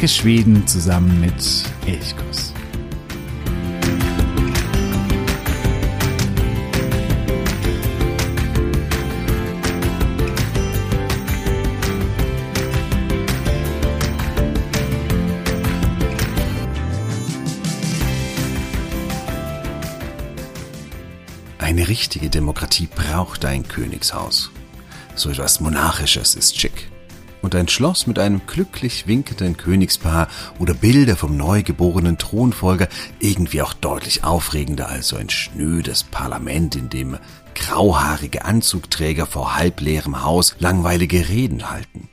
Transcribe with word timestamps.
Entdecke 0.00 0.18
Schweden 0.18 0.66
zusammen 0.66 1.20
mit 1.20 1.34
Elchkuss. 1.84 2.54
Eine 21.58 21.88
richtige 21.88 22.30
Demokratie 22.30 22.86
braucht 22.86 23.44
ein 23.44 23.68
Königshaus. 23.68 24.50
So 25.14 25.28
etwas 25.28 25.60
Monarchisches 25.60 26.36
ist 26.36 26.58
schick. 26.58 26.89
Und 27.50 27.56
ein 27.56 27.66
Schloss 27.66 28.06
mit 28.06 28.20
einem 28.20 28.42
glücklich 28.46 29.08
winkenden 29.08 29.56
Königspaar 29.56 30.28
oder 30.60 30.72
Bilder 30.72 31.16
vom 31.16 31.36
neugeborenen 31.36 32.16
Thronfolger 32.16 32.86
irgendwie 33.18 33.60
auch 33.60 33.72
deutlich 33.72 34.22
aufregender 34.22 34.88
als 34.88 35.08
so 35.08 35.16
ein 35.16 35.30
schnödes 35.30 36.04
Parlament, 36.04 36.76
in 36.76 36.90
dem 36.90 37.18
grauhaarige 37.56 38.44
Anzugträger 38.44 39.26
vor 39.26 39.56
halbleerem 39.56 40.22
Haus 40.22 40.54
langweilige 40.60 41.28
Reden 41.28 41.72
halten. 41.72 42.08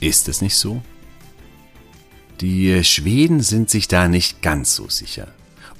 Ist 0.00 0.26
es 0.26 0.40
nicht 0.40 0.56
so? 0.56 0.80
Die 2.40 2.82
Schweden 2.82 3.42
sind 3.42 3.68
sich 3.68 3.88
da 3.88 4.08
nicht 4.08 4.40
ganz 4.40 4.74
so 4.74 4.88
sicher. 4.88 5.28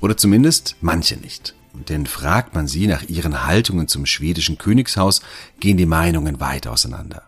Oder 0.02 0.18
zumindest 0.18 0.76
manche 0.82 1.16
nicht. 1.16 1.54
Denn 1.72 2.04
fragt 2.04 2.54
man 2.54 2.66
sie 2.66 2.86
nach 2.86 3.04
ihren 3.04 3.46
Haltungen 3.46 3.88
zum 3.88 4.04
schwedischen 4.04 4.58
Königshaus, 4.58 5.22
gehen 5.60 5.78
die 5.78 5.86
Meinungen 5.86 6.40
weit 6.40 6.66
auseinander. 6.66 7.27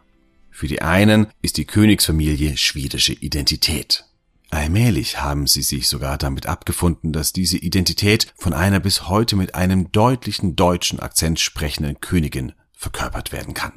Für 0.60 0.68
die 0.68 0.82
einen 0.82 1.28
ist 1.40 1.56
die 1.56 1.64
Königsfamilie 1.64 2.54
schwedische 2.58 3.14
Identität. 3.14 4.04
Allmählich 4.50 5.18
haben 5.18 5.46
sie 5.46 5.62
sich 5.62 5.88
sogar 5.88 6.18
damit 6.18 6.44
abgefunden, 6.44 7.14
dass 7.14 7.32
diese 7.32 7.56
Identität 7.56 8.34
von 8.36 8.52
einer 8.52 8.78
bis 8.78 9.08
heute 9.08 9.36
mit 9.36 9.54
einem 9.54 9.90
deutlichen 9.90 10.56
deutschen 10.56 11.00
Akzent 11.00 11.40
sprechenden 11.40 11.98
Königin 12.00 12.52
verkörpert 12.76 13.32
werden 13.32 13.54
kann. 13.54 13.72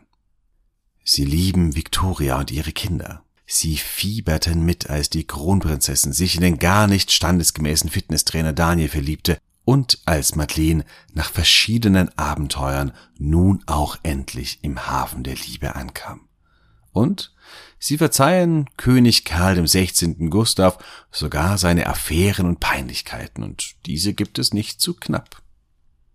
Sie 1.06 1.24
lieben 1.24 1.74
Victoria 1.78 2.38
und 2.38 2.52
ihre 2.52 2.74
Kinder. 2.74 3.24
Sie 3.46 3.78
fieberten 3.78 4.66
mit, 4.66 4.90
als 4.90 5.10
die 5.10 5.26
Kronprinzessin 5.26 6.12
sich 6.12 6.36
in 6.36 6.42
den 6.42 6.60
gar 6.60 6.88
nicht 6.88 7.14
standesgemäßen 7.14 7.90
Fitnesstrainer 7.90 8.52
Daniel 8.52 8.90
verliebte 8.90 9.38
und 9.64 10.02
als 10.04 10.36
Madeleine 10.36 10.84
nach 11.14 11.32
verschiedenen 11.32 12.10
Abenteuern 12.18 12.92
nun 13.18 13.64
auch 13.68 13.96
endlich 14.04 14.60
im 14.64 14.86
Hafen 14.86 15.24
der 15.24 15.36
Liebe 15.36 15.76
ankam. 15.76 16.28
Und 16.94 17.34
sie 17.80 17.98
verzeihen 17.98 18.70
König 18.78 19.26
Karl 19.26 19.56
dem 19.56 19.68
16. 19.68 20.30
Gustav 20.30 20.78
sogar 21.12 21.58
seine 21.58 21.88
Affären 21.88 22.46
und 22.46 22.60
Peinlichkeiten, 22.60 23.44
und 23.44 23.76
diese 23.86 24.14
gibt 24.14 24.40
es 24.40 24.54
nicht 24.54 24.80
zu 24.80 24.94
knapp. 24.94 25.42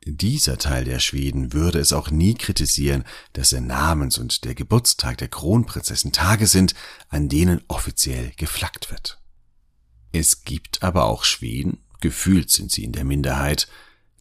Dieser 0.04 0.56
Teil 0.56 0.84
der 0.84 1.00
Schweden 1.00 1.52
würde 1.52 1.80
es 1.80 1.92
auch 1.92 2.10
nie 2.10 2.34
kritisieren, 2.34 3.04
dass 3.34 3.50
der 3.50 3.60
Namens- 3.60 4.16
und 4.16 4.44
der 4.44 4.54
Geburtstag 4.54 5.18
der 5.18 5.28
Kronprinzessin 5.28 6.12
Tage 6.12 6.46
sind, 6.46 6.74
an 7.10 7.28
denen 7.28 7.60
offiziell 7.68 8.32
geflaggt 8.36 8.90
wird. 8.90 9.20
Es 10.12 10.44
gibt 10.44 10.82
aber 10.82 11.04
auch 11.04 11.24
Schweden, 11.24 11.84
gefühlt 12.00 12.50
sind 12.50 12.72
sie 12.72 12.84
in 12.84 12.92
der 12.92 13.04
Minderheit, 13.04 13.68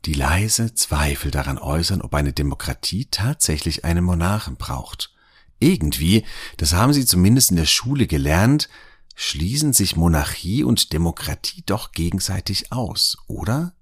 die 0.05 0.13
leise 0.13 0.73
Zweifel 0.73 1.31
daran 1.31 1.57
äußern, 1.57 2.01
ob 2.01 2.13
eine 2.13 2.33
Demokratie 2.33 3.05
tatsächlich 3.05 3.85
einen 3.85 4.03
Monarchen 4.03 4.57
braucht. 4.57 5.13
Irgendwie, 5.59 6.23
das 6.57 6.73
haben 6.73 6.93
sie 6.93 7.05
zumindest 7.05 7.51
in 7.51 7.57
der 7.57 7.65
Schule 7.65 8.07
gelernt, 8.07 8.69
schließen 9.15 9.73
sich 9.73 9.95
Monarchie 9.95 10.63
und 10.63 10.93
Demokratie 10.93 11.63
doch 11.65 11.91
gegenseitig 11.91 12.71
aus, 12.71 13.17
oder? 13.27 13.73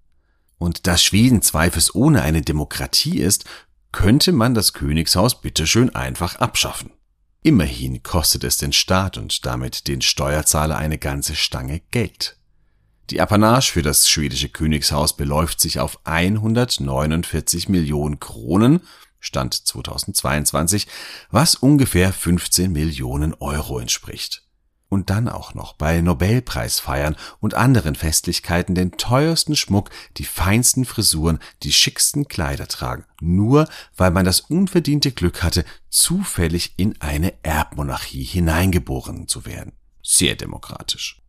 Und 0.57 0.87
da 0.87 0.97
Schweden 0.97 1.41
zweifelsohne 1.41 2.21
eine 2.21 2.41
Demokratie 2.41 3.19
ist, 3.19 3.43
könnte 3.91 4.31
man 4.31 4.53
das 4.53 4.73
Königshaus 4.73 5.41
bitteschön 5.41 5.93
einfach 5.93 6.37
abschaffen. 6.37 6.91
Immerhin 7.43 8.01
kostet 8.01 8.43
es 8.43 8.57
den 8.57 8.73
Staat 8.73 9.17
und 9.17 9.45
damit 9.45 9.87
den 9.87 10.01
Steuerzahler 10.01 10.77
eine 10.77 10.97
ganze 10.97 11.35
Stange 11.35 11.81
Geld. 11.91 12.37
Die 13.11 13.21
Apanage 13.21 13.71
für 13.71 13.83
das 13.83 14.09
schwedische 14.09 14.49
Königshaus 14.49 15.15
beläuft 15.15 15.61
sich 15.61 15.79
auf 15.79 15.99
149 16.05 17.69
Millionen 17.69 18.19
Kronen, 18.19 18.81
Stand 19.25 19.53
2022, 19.53 20.87
was 21.31 21.55
ungefähr 21.55 22.13
15 22.13 22.71
Millionen 22.71 23.33
Euro 23.33 23.79
entspricht. 23.79 24.43
Und 24.87 25.09
dann 25.09 25.27
auch 25.27 25.55
noch 25.55 25.73
bei 25.73 25.99
Nobelpreisfeiern 25.99 27.15
und 27.39 27.55
anderen 27.55 27.95
Festlichkeiten 27.95 28.75
den 28.75 28.91
teuersten 28.91 29.55
Schmuck, 29.55 29.89
die 30.17 30.25
feinsten 30.25 30.85
Frisuren, 30.85 31.39
die 31.63 31.73
schicksten 31.73 32.27
Kleider 32.27 32.67
tragen, 32.67 33.05
nur 33.19 33.67
weil 33.97 34.11
man 34.11 34.25
das 34.25 34.41
unverdiente 34.41 35.11
Glück 35.11 35.41
hatte, 35.41 35.65
zufällig 35.89 36.75
in 36.77 37.01
eine 37.01 37.33
Erbmonarchie 37.41 38.23
hineingeboren 38.23 39.27
zu 39.27 39.45
werden. 39.45 39.73
Sehr 40.03 40.35
demokratisch. 40.35 41.23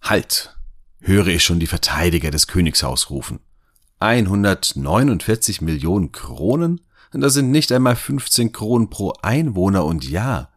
Halt! 0.00 0.56
höre 1.00 1.26
ich 1.26 1.44
schon 1.44 1.60
die 1.60 1.66
Verteidiger 1.66 2.30
des 2.30 2.46
Königshaus 2.46 3.10
rufen. 3.10 3.40
149 4.00 5.60
Millionen 5.60 6.12
Kronen? 6.12 6.80
Das 7.16 7.34
sind 7.34 7.52
nicht 7.52 7.70
einmal 7.70 7.94
15 7.94 8.50
Kronen 8.50 8.90
pro 8.90 9.12
Einwohner 9.22 9.84
und 9.84 10.08
Jahr. 10.08 10.50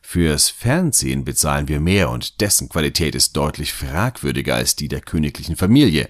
Fürs 0.00 0.48
Fernsehen 0.48 1.24
bezahlen 1.24 1.66
wir 1.66 1.80
mehr 1.80 2.10
und 2.10 2.40
dessen 2.40 2.68
Qualität 2.68 3.16
ist 3.16 3.36
deutlich 3.36 3.72
fragwürdiger 3.72 4.54
als 4.54 4.76
die 4.76 4.86
der 4.86 5.00
königlichen 5.00 5.56
Familie. 5.56 6.08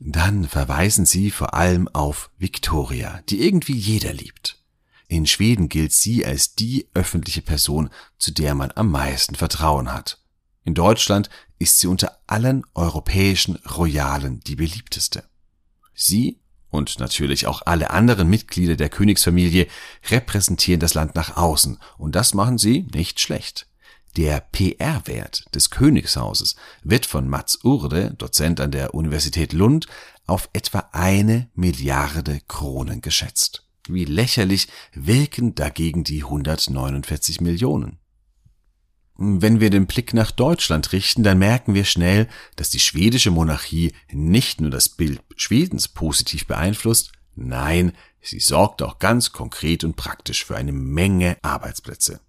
Dann 0.00 0.48
verweisen 0.48 1.06
sie 1.06 1.30
vor 1.30 1.54
allem 1.54 1.86
auf 1.88 2.30
Victoria, 2.38 3.20
die 3.28 3.46
irgendwie 3.46 3.76
jeder 3.76 4.12
liebt. 4.12 4.58
In 5.06 5.26
Schweden 5.26 5.68
gilt 5.68 5.92
sie 5.92 6.26
als 6.26 6.54
die 6.54 6.88
öffentliche 6.94 7.42
Person, 7.42 7.90
zu 8.18 8.32
der 8.32 8.54
man 8.54 8.72
am 8.74 8.90
meisten 8.90 9.36
Vertrauen 9.36 9.92
hat. 9.92 10.18
In 10.64 10.74
Deutschland 10.74 11.30
ist 11.58 11.78
sie 11.78 11.86
unter 11.86 12.18
allen 12.26 12.64
europäischen 12.74 13.56
Royalen 13.56 14.40
die 14.40 14.56
beliebteste. 14.56 15.24
Sie 15.94 16.39
und 16.70 16.98
natürlich 16.98 17.46
auch 17.46 17.62
alle 17.66 17.90
anderen 17.90 18.28
Mitglieder 18.28 18.76
der 18.76 18.88
Königsfamilie 18.88 19.66
repräsentieren 20.10 20.80
das 20.80 20.94
Land 20.94 21.14
nach 21.14 21.36
außen 21.36 21.78
und 21.98 22.14
das 22.14 22.34
machen 22.34 22.58
sie 22.58 22.86
nicht 22.92 23.20
schlecht. 23.20 23.66
Der 24.16 24.40
PR-Wert 24.40 25.44
des 25.54 25.70
Königshauses 25.70 26.56
wird 26.82 27.06
von 27.06 27.28
Mats 27.28 27.64
Urde, 27.64 28.14
Dozent 28.18 28.60
an 28.60 28.72
der 28.72 28.94
Universität 28.94 29.52
Lund, 29.52 29.86
auf 30.26 30.48
etwa 30.52 30.88
eine 30.92 31.48
Milliarde 31.54 32.40
Kronen 32.48 33.02
geschätzt. 33.02 33.66
Wie 33.88 34.04
lächerlich 34.04 34.68
wirken 34.92 35.54
dagegen 35.54 36.04
die 36.04 36.22
149 36.24 37.40
Millionen. 37.40 37.98
Wenn 39.22 39.60
wir 39.60 39.68
den 39.68 39.86
Blick 39.86 40.14
nach 40.14 40.30
Deutschland 40.30 40.92
richten, 40.92 41.22
dann 41.22 41.36
merken 41.36 41.74
wir 41.74 41.84
schnell, 41.84 42.26
dass 42.56 42.70
die 42.70 42.80
schwedische 42.80 43.30
Monarchie 43.30 43.92
nicht 44.10 44.62
nur 44.62 44.70
das 44.70 44.88
Bild 44.88 45.20
Schwedens 45.36 45.88
positiv 45.88 46.46
beeinflusst, 46.46 47.12
nein, 47.36 47.92
sie 48.22 48.40
sorgt 48.40 48.80
auch 48.80 48.98
ganz 48.98 49.30
konkret 49.32 49.84
und 49.84 49.94
praktisch 49.94 50.46
für 50.46 50.56
eine 50.56 50.72
Menge 50.72 51.36
Arbeitsplätze. 51.42 52.20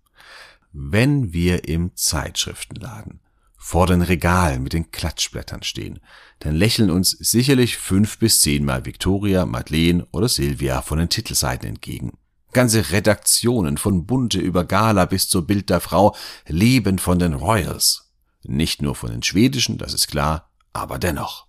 Wenn 0.73 1.31
wir 1.31 1.65
im 1.69 1.95
Zeitschriftenladen 1.95 3.21
vor 3.55 3.87
den 3.87 4.01
Regalen 4.01 4.61
mit 4.61 4.73
den 4.73 4.91
Klatschblättern 4.91 5.63
stehen, 5.63 6.01
dann 6.39 6.55
lächeln 6.55 6.91
uns 6.91 7.11
sicherlich 7.11 7.77
fünf 7.77 8.17
bis 8.17 8.41
zehnmal 8.41 8.83
Victoria, 8.85 9.45
Madeleine 9.45 10.07
oder 10.11 10.27
Silvia 10.27 10.81
von 10.81 10.99
den 10.99 11.07
Titelseiten 11.07 11.69
entgegen. 11.69 12.17
Ganze 12.51 12.91
Redaktionen 12.91 13.77
von 13.77 14.05
Bunte 14.05 14.39
über 14.39 14.65
Gala 14.65 15.05
bis 15.05 15.29
zur 15.29 15.47
Bild 15.47 15.69
der 15.69 15.79
Frau 15.79 16.15
leben 16.47 16.99
von 16.99 17.17
den 17.19 17.33
Royals. 17.33 18.11
Nicht 18.43 18.81
nur 18.81 18.95
von 18.95 19.11
den 19.11 19.23
schwedischen, 19.23 19.77
das 19.77 19.93
ist 19.93 20.07
klar, 20.07 20.49
aber 20.73 20.99
dennoch. 20.99 21.47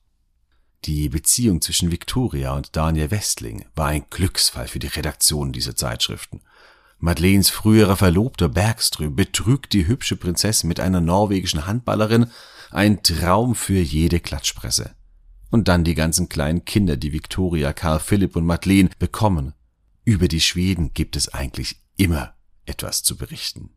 Die 0.84 1.08
Beziehung 1.08 1.60
zwischen 1.60 1.93
Victoria 1.93 2.54
und 2.54 2.76
Daniel 2.76 3.10
Westling 3.10 3.64
war 3.75 3.88
ein 3.88 4.04
Glücksfall 4.10 4.66
für 4.66 4.81
die 4.81 4.88
Redaktion 4.88 5.52
dieser 5.52 5.76
Zeitschriften. 5.76 6.40
Madeleines 6.99 7.50
früherer 7.50 7.96
Verlobter 7.96 8.48
Bergströ 8.48 9.10
betrügt 9.10 9.72
die 9.72 9.87
hübsche 9.87 10.16
Prinzessin 10.16 10.69
mit 10.69 10.81
einer 10.81 11.00
norwegischen 11.00 11.66
Handballerin, 11.66 12.26
ein 12.70 13.02
Traum 13.02 13.55
für 13.55 13.81
jede 13.81 14.20
Klatschpresse. 14.20 14.94
Und 15.50 15.69
dann 15.69 15.84
die 15.84 15.94
ganzen 15.94 16.28
kleinen 16.28 16.64
Kinder, 16.64 16.96
die 16.96 17.12
Victoria, 17.12 17.72
Karl 17.72 18.00
Philipp 18.00 18.37
und 18.37 18.46
Madeleine 18.46 18.90
bekommen. 18.98 19.55
Über 20.04 20.28
die 20.28 20.40
Schweden 20.40 20.93
gibt 20.94 21.16
es 21.16 21.28
eigentlich 21.28 21.82
immer 21.96 22.34
etwas 22.66 23.02
zu 23.02 23.16
berichten. 23.16 23.70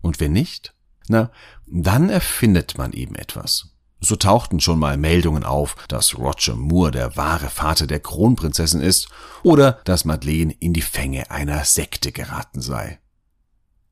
Und 0.00 0.20
wenn 0.20 0.32
nicht? 0.32 0.74
Na, 1.08 1.30
dann 1.66 2.10
erfindet 2.10 2.78
man 2.78 2.92
eben 2.92 3.14
etwas. 3.14 3.76
So 4.00 4.16
tauchten 4.16 4.60
schon 4.60 4.78
mal 4.78 4.96
Meldungen 4.96 5.42
auf, 5.42 5.76
dass 5.88 6.18
Roger 6.18 6.54
Moore 6.54 6.90
der 6.90 7.16
wahre 7.16 7.48
Vater 7.48 7.86
der 7.86 8.00
Kronprinzessin 8.00 8.80
ist 8.80 9.08
oder 9.42 9.80
dass 9.84 10.04
Madeleine 10.04 10.52
in 10.52 10.72
die 10.72 10.82
Fänge 10.82 11.30
einer 11.30 11.64
Sekte 11.64 12.12
geraten 12.12 12.60
sei. 12.60 12.98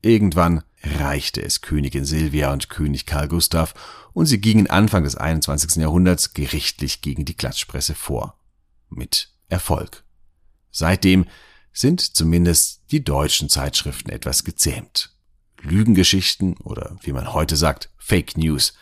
irgendwann 0.02 0.62
reichte 0.82 1.42
es 1.42 1.62
Königin 1.62 2.04
Silvia 2.04 2.52
und 2.52 2.68
König 2.68 3.06
Karl 3.06 3.26
Gustav 3.28 3.72
und 4.12 4.26
sie 4.26 4.38
gingen 4.38 4.68
Anfang 4.68 5.04
des 5.04 5.16
21. 5.16 5.76
Jahrhunderts 5.76 6.34
gerichtlich 6.34 7.00
gegen 7.00 7.24
die 7.24 7.34
Klatschpresse 7.34 7.94
vor. 7.94 8.38
Mit 8.90 9.32
Erfolg. 9.48 10.03
Seitdem 10.74 11.26
sind 11.72 12.00
zumindest 12.00 12.82
die 12.90 13.04
deutschen 13.04 13.48
Zeitschriften 13.48 14.10
etwas 14.10 14.42
gezähmt. 14.42 15.16
Lügengeschichten 15.62 16.56
oder 16.58 16.96
wie 17.00 17.12
man 17.12 17.32
heute 17.32 17.54
sagt, 17.54 17.90
Fake 17.96 18.36
News 18.36 18.74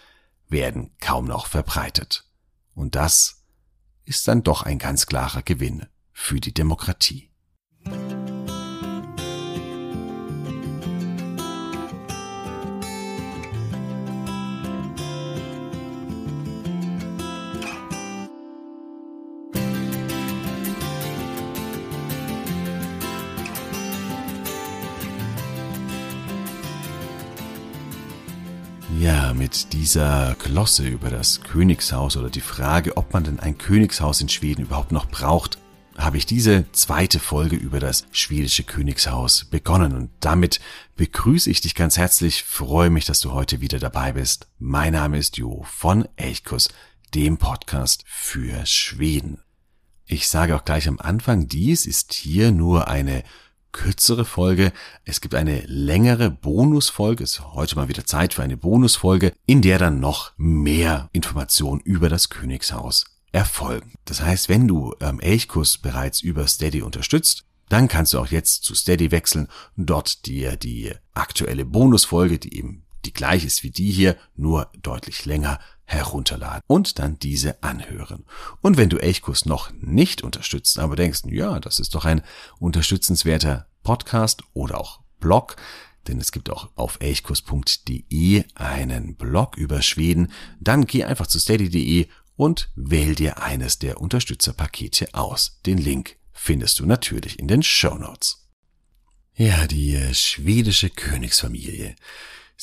werden 0.49 0.97
kaum 1.01 1.27
noch 1.27 1.47
verbreitet. 1.47 2.25
Und 2.75 2.95
das 2.95 3.45
ist 4.07 4.27
dann 4.27 4.43
doch 4.43 4.63
ein 4.63 4.79
ganz 4.79 5.05
klarer 5.07 5.43
Gewinn 5.43 5.87
für 6.13 6.41
die 6.41 6.55
Demokratie. 6.55 7.31
Ja, 29.03 29.35
mit 29.35 29.73
dieser 29.73 30.37
Glosse 30.39 30.87
über 30.87 31.11
das 31.11 31.41
Königshaus 31.41 32.17
oder 32.17 32.31
die 32.31 32.41
Frage, 32.41 32.97
ob 32.97 33.13
man 33.13 33.25
denn 33.25 33.41
ein 33.41 33.59
Königshaus 33.59 34.21
in 34.21 34.29
Schweden 34.29 34.63
überhaupt 34.63 34.93
noch 34.93 35.07
braucht, 35.07 35.59
habe 35.99 36.19
ich 36.19 36.25
diese 36.25 36.71
zweite 36.71 37.19
Folge 37.19 37.57
über 37.57 37.81
das 37.81 38.07
schwedische 38.13 38.63
Königshaus 38.63 39.47
begonnen 39.47 39.97
und 39.97 40.11
damit 40.21 40.61
begrüße 40.95 41.51
ich 41.51 41.61
dich 41.61 41.75
ganz 41.75 41.99
herzlich, 41.99 42.45
freue 42.45 42.91
mich, 42.91 43.05
dass 43.05 43.19
du 43.19 43.33
heute 43.33 43.61
wieder 43.61 43.81
dabei 43.81 44.13
bist. 44.13 44.47
Mein 44.61 44.93
Name 44.93 45.19
ist 45.19 45.37
Jo 45.37 45.65
von 45.69 46.07
Elchkus, 46.15 46.69
dem 47.13 47.39
Podcast 47.39 48.05
für 48.07 48.65
Schweden. 48.67 49.41
Ich 50.07 50.29
sage 50.29 50.55
auch 50.55 50.65
gleich 50.65 50.87
am 50.87 51.01
Anfang, 51.01 51.49
dies 51.49 51.87
ist 51.87 52.13
hier 52.13 52.53
nur 52.53 52.87
eine 52.87 53.25
kürzere 53.73 54.25
Folge. 54.25 54.73
Es 55.05 55.21
gibt 55.21 55.35
eine 55.35 55.63
längere 55.67 56.31
Bonusfolge. 56.31 57.25
Es 57.25 57.33
ist 57.33 57.55
heute 57.55 57.77
mal 57.77 57.89
wieder 57.89 58.05
Zeit 58.05 58.35
für 58.35 58.43
eine 58.43 58.57
Bonusfolge, 58.57 59.33
in 59.47 59.63
der 59.63 59.79
dann 59.79 60.01
noch 60.01 60.33
mehr 60.37 61.09
Informationen 61.13 61.81
über 61.81 62.09
das 62.09 62.29
Königshaus 62.29 63.07
erfolgen. 63.33 63.95
Das 64.05 64.21
heißt, 64.21 64.49
wenn 64.49 64.69
du 64.69 64.95
ähm, 65.01 65.21
Elchkus 65.21 65.79
bereits 65.79 66.21
über 66.21 66.47
Steady 66.47 66.83
unterstützt, 66.83 67.45
dann 67.69 67.89
kannst 67.89 68.13
du 68.13 68.19
auch 68.19 68.27
jetzt 68.27 68.65
zu 68.65 68.75
Steady 68.75 69.11
wechseln 69.11 69.49
und 69.77 69.87
dort 69.87 70.27
dir 70.27 70.57
die 70.57 70.93
aktuelle 71.15 71.65
Bonusfolge, 71.65 72.39
die 72.39 72.55
eben 72.57 72.85
die 73.05 73.13
gleich 73.13 73.45
ist 73.45 73.63
wie 73.63 73.71
die 73.71 73.91
hier, 73.91 74.17
nur 74.37 74.71
deutlich 74.81 75.25
länger 75.25 75.59
herunterladen 75.85 76.63
und 76.67 76.99
dann 76.99 77.19
diese 77.19 77.63
anhören. 77.63 78.25
Und 78.61 78.77
wenn 78.77 78.89
du 78.89 78.99
Elchkus 78.99 79.47
noch 79.47 79.71
nicht 79.81 80.23
unterstützt, 80.23 80.79
aber 80.79 80.97
denkst, 80.97 81.23
ja, 81.27 81.61
das 81.61 81.81
ist 81.81 81.95
doch 81.95 82.05
ein 82.05 82.23
unterstützenswerter 82.59 83.67
Podcast 83.83 84.43
oder 84.55 84.79
auch 84.79 85.01
Blog, 85.21 85.57
denn 86.09 86.19
es 86.19 86.33
gibt 86.33 86.51
auch 86.51 86.71
auf 86.75 86.99
elchkus.de 87.01 88.45
einen 88.55 89.15
Blog 89.17 89.57
über 89.57 89.83
Schweden, 89.83 90.33
dann 90.61 90.87
geh 90.87 91.05
einfach 91.05 91.27
zu 91.27 91.39
steady.de 91.39 92.09
und 92.37 92.71
wähl 92.75 93.15
dir 93.15 93.43
eines 93.43 93.79
der 93.79 94.01
Unterstützerpakete 94.01 95.15
aus. 95.15 95.61
Den 95.65 95.79
Link 95.79 96.17
findest 96.33 96.81
du 96.81 96.87
natürlich 96.87 97.39
in 97.39 97.47
den 97.47 97.63
Show 97.63 97.95
Notes. 97.95 98.49
Ja, 99.35 99.67
die 99.67 99.99
schwedische 100.13 100.91
Königsfamilie 100.91 101.95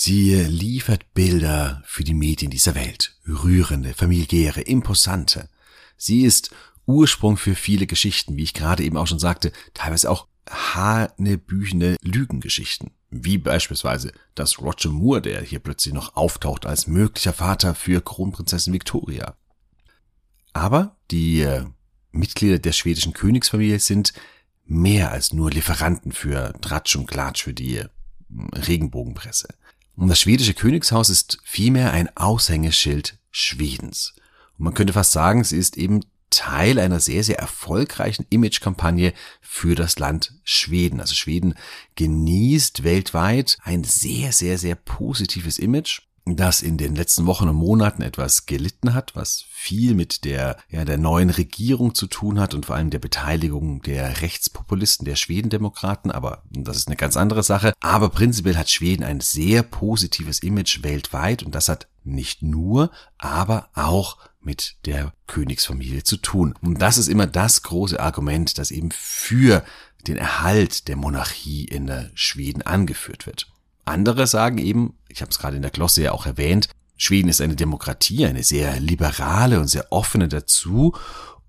Sie 0.02 0.34
liefert 0.34 1.14
Bilder 1.14 1.84
für 1.86 2.06
die 2.06 2.14
Medien 2.14 2.50
dieser 2.50 2.74
Welt. 2.74 3.18
Rührende, 3.28 3.94
familiäre, 3.94 4.62
imposante. 4.62 5.50
Sie 5.98 6.22
ist 6.22 6.52
Ursprung 6.86 7.36
für 7.36 7.54
viele 7.54 7.86
Geschichten, 7.86 8.38
wie 8.38 8.44
ich 8.44 8.54
gerade 8.54 8.82
eben 8.82 8.96
auch 8.96 9.08
schon 9.08 9.20
sagte, 9.20 9.52
teilweise 9.74 10.10
auch 10.10 10.30
hanebüchene 10.50 11.98
Lügengeschichten. 12.02 12.92
Wie 13.10 13.38
beispielsweise 13.38 14.14
dass 14.36 14.62
Roger 14.62 14.90
Moore, 14.90 15.22
der 15.22 15.42
hier 15.42 15.60
plötzlich 15.60 15.94
noch 15.94 16.16
auftaucht 16.16 16.66
als 16.66 16.88
möglicher 16.88 17.34
Vater 17.34 17.76
für 17.76 18.00
Kronprinzessin 18.00 18.72
Victoria. 18.72 19.36
Aber 20.54 20.96
die 21.12 21.42
äh, 21.42 21.66
Mitglieder 22.14 22.60
der 22.60 22.72
schwedischen 22.72 23.12
Königsfamilie 23.12 23.80
sind 23.80 24.14
mehr 24.64 25.12
als 25.12 25.34
nur 25.34 25.52
Lieferanten 25.52 26.14
für 26.14 26.54
Tratsch 26.62 26.96
und 26.96 27.08
Klatsch 27.08 27.44
für 27.44 27.54
die 27.54 27.80
äh, 27.80 27.90
Regenbogenpresse. 28.54 29.50
Und 30.00 30.08
das 30.08 30.22
schwedische 30.22 30.54
Königshaus 30.54 31.10
ist 31.10 31.40
vielmehr 31.44 31.92
ein 31.92 32.16
Aushängeschild 32.16 33.18
Schwedens. 33.32 34.14
Und 34.58 34.64
man 34.64 34.74
könnte 34.74 34.94
fast 34.94 35.12
sagen, 35.12 35.44
sie 35.44 35.58
ist 35.58 35.76
eben 35.76 36.06
Teil 36.30 36.80
einer 36.80 37.02
sehr, 37.02 37.24
sehr 37.26 37.38
erfolgreichen 37.38 38.26
Imagekampagne 38.30 39.14
für 39.42 39.76
das 39.76 40.00
Land 40.00 40.36
Schweden. 40.46 41.02
Also 41.02 41.16
Schweden 41.16 41.54
genießt 41.96 42.86
weltweit 42.86 43.58
ein 43.64 43.84
sehr, 43.84 44.32
sehr, 44.32 44.58
sehr 44.58 44.76
positives 44.76 45.60
Image 45.60 46.04
das 46.36 46.62
in 46.62 46.78
den 46.78 46.96
letzten 46.96 47.26
Wochen 47.26 47.48
und 47.48 47.56
Monaten 47.56 48.02
etwas 48.02 48.46
gelitten 48.46 48.94
hat, 48.94 49.16
was 49.16 49.46
viel 49.50 49.94
mit 49.94 50.24
der, 50.26 50.58
ja, 50.70 50.86
der 50.86 50.98
neuen 50.98 51.30
Regierung 51.30 51.96
zu 51.96 52.08
tun 52.08 52.40
hat 52.40 52.54
und 52.54 52.66
vor 52.66 52.76
allem 52.76 52.90
der 52.90 53.00
Beteiligung 53.00 53.82
der 53.82 54.22
Rechtspopulisten, 54.22 55.06
der 55.06 55.16
Schwedendemokraten, 55.16 56.12
aber 56.12 56.44
das 56.50 56.78
ist 56.78 56.88
eine 56.88 56.96
ganz 56.96 57.18
andere 57.18 57.44
Sache. 57.44 57.74
Aber 57.80 58.10
prinzipiell 58.10 58.58
hat 58.58 58.70
Schweden 58.70 59.04
ein 59.04 59.22
sehr 59.22 59.64
positives 59.64 60.40
Image 60.40 60.84
weltweit 60.84 61.44
und 61.44 61.56
das 61.56 61.70
hat 61.70 61.88
nicht 62.04 62.42
nur, 62.42 62.92
aber 63.18 63.70
auch 63.74 64.18
mit 64.42 64.78
der 64.86 65.14
Königsfamilie 65.28 66.04
zu 66.04 66.18
tun. 66.18 66.56
Und 66.62 66.82
das 66.82 66.98
ist 66.98 67.08
immer 67.08 67.28
das 67.28 67.62
große 67.64 68.00
Argument, 68.00 68.58
das 68.58 68.72
eben 68.72 68.92
für 68.92 69.64
den 70.08 70.18
Erhalt 70.18 70.88
der 70.88 70.96
Monarchie 70.96 71.66
in 71.66 72.10
Schweden 72.14 72.62
angeführt 72.62 73.26
wird. 73.26 73.52
Andere 73.90 74.28
sagen 74.28 74.58
eben, 74.58 74.94
ich 75.08 75.22
habe 75.22 75.32
es 75.32 75.40
gerade 75.40 75.56
in 75.56 75.62
der 75.62 75.72
Glosse 75.72 76.02
ja 76.02 76.12
auch 76.12 76.26
erwähnt, 76.26 76.70
Schweden 77.02 77.30
ist 77.30 77.40
eine 77.40 77.56
Demokratie, 77.56 78.26
eine 78.26 78.44
sehr 78.44 78.80
liberale 78.80 79.60
und 79.60 79.68
sehr 79.68 79.92
offene 79.92 80.28
dazu. 80.28 80.94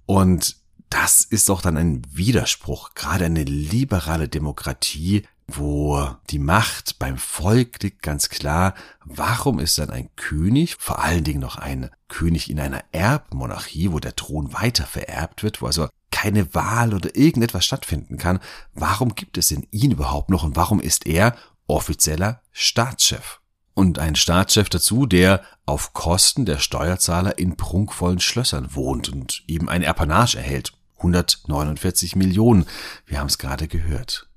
Und 0.07 0.57
das 0.91 1.23
ist 1.23 1.49
doch 1.49 1.61
dann 1.61 1.77
ein 1.77 2.03
Widerspruch. 2.09 2.95
Gerade 2.95 3.25
eine 3.25 3.43
liberale 3.43 4.29
Demokratie, 4.29 5.25
wo 5.49 6.09
die 6.31 6.39
Macht 6.39 7.01
beim 7.01 7.19
Volk 7.19 7.83
liegt, 7.83 8.03
ganz 8.03 8.29
klar. 8.29 8.75
Warum 9.05 9.59
ist 9.59 9.77
dann 9.79 9.91
ein 9.91 10.09
König, 10.15 10.77
vor 10.79 11.03
allen 11.03 11.25
Dingen 11.25 11.41
noch 11.41 11.57
ein 11.57 11.91
König 12.07 12.49
in 12.49 12.61
einer 12.61 12.85
Erbmonarchie, 12.93 13.91
wo 13.91 13.99
der 13.99 14.15
Thron 14.15 14.53
weiter 14.53 14.87
vererbt 14.87 15.43
wird, 15.43 15.63
wo 15.63 15.67
also 15.67 15.89
keine 16.13 16.55
Wahl 16.55 16.95
oder 16.95 17.17
irgendetwas 17.17 17.65
stattfinden 17.65 18.19
kann? 18.19 18.39
Warum 18.73 19.17
gibt 19.17 19.37
es 19.37 19.49
denn 19.49 19.67
ihn 19.73 19.91
überhaupt 19.91 20.31
noch 20.31 20.45
und 20.45 20.55
warum 20.55 20.81
ist 20.81 21.07
er 21.07 21.37
offizieller 21.75 22.43
Staatschef. 22.53 23.41
Und 23.75 23.99
ein 23.99 24.15
Staatschef 24.15 24.69
dazu, 24.69 25.07
der 25.07 25.43
auf 25.65 25.93
Kosten 25.93 26.45
der 26.45 26.59
Steuerzahler 26.59 27.39
in 27.39 27.57
prunkvollen 27.57 28.21
Schlössern 28.21 28.75
wohnt 28.75 29.09
und 29.09 29.43
eben 29.47 29.69
eine 29.69 29.89
Apanage 29.89 30.37
erhält. 30.37 30.73
149 30.99 32.17
Millionen. 32.17 32.67
Wir 33.07 33.21
haben 33.21 33.29
es 33.29 33.39
gerade 33.39 33.69
gehört. 33.69 34.29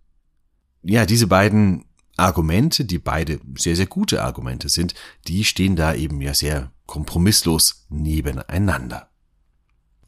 Ja, 0.82 1.06
diese 1.06 1.28
beiden 1.28 1.86
Argumente, 2.16 2.86
die 2.86 3.00
beide 3.00 3.40
sehr, 3.58 3.76
sehr 3.76 3.88
gute 3.88 4.24
Argumente 4.24 4.70
sind, 4.70 4.94
die 5.28 5.44
stehen 5.44 5.76
da 5.76 5.94
eben 5.94 6.22
ja 6.22 6.34
sehr 6.34 6.72
kompromisslos 6.86 7.86
nebeneinander. 7.90 9.10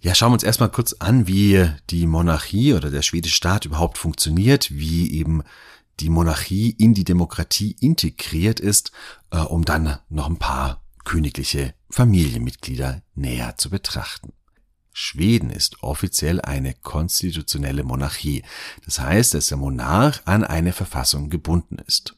Ja, 0.01 0.13
schauen 0.13 0.29
wir 0.29 0.35
uns 0.35 0.43
erstmal 0.43 0.69
kurz 0.69 0.93
an, 0.93 1.27
wie 1.27 1.67
die 1.89 2.05
Monarchie 2.05 2.75
oder 2.75 2.91
der 2.91 3.01
schwedische 3.01 3.35
Staat 3.35 3.65
überhaupt 3.65 3.97
funktioniert, 3.97 4.69
wie 4.69 5.11
eben 5.11 5.41
die 5.99 6.09
Monarchie 6.09 6.71
in 6.71 6.93
die 6.93 7.03
Demokratie 7.03 7.75
integriert 7.79 8.59
ist, 8.59 8.91
äh, 9.31 9.37
um 9.37 9.65
dann 9.65 9.99
noch 10.09 10.27
ein 10.27 10.37
paar 10.37 10.83
königliche 11.03 11.73
Familienmitglieder 11.89 13.03
näher 13.13 13.57
zu 13.57 13.69
betrachten. 13.69 14.33
Schweden 14.91 15.49
ist 15.49 15.83
offiziell 15.83 16.39
eine 16.39 16.73
konstitutionelle 16.73 17.83
Monarchie. 17.83 18.43
Das 18.85 18.99
heißt, 18.99 19.33
dass 19.33 19.47
der 19.47 19.57
Monarch 19.57 20.21
an 20.25 20.45
eine 20.45 20.71
Verfassung 20.71 21.29
gebunden 21.29 21.77
ist. 21.85 22.15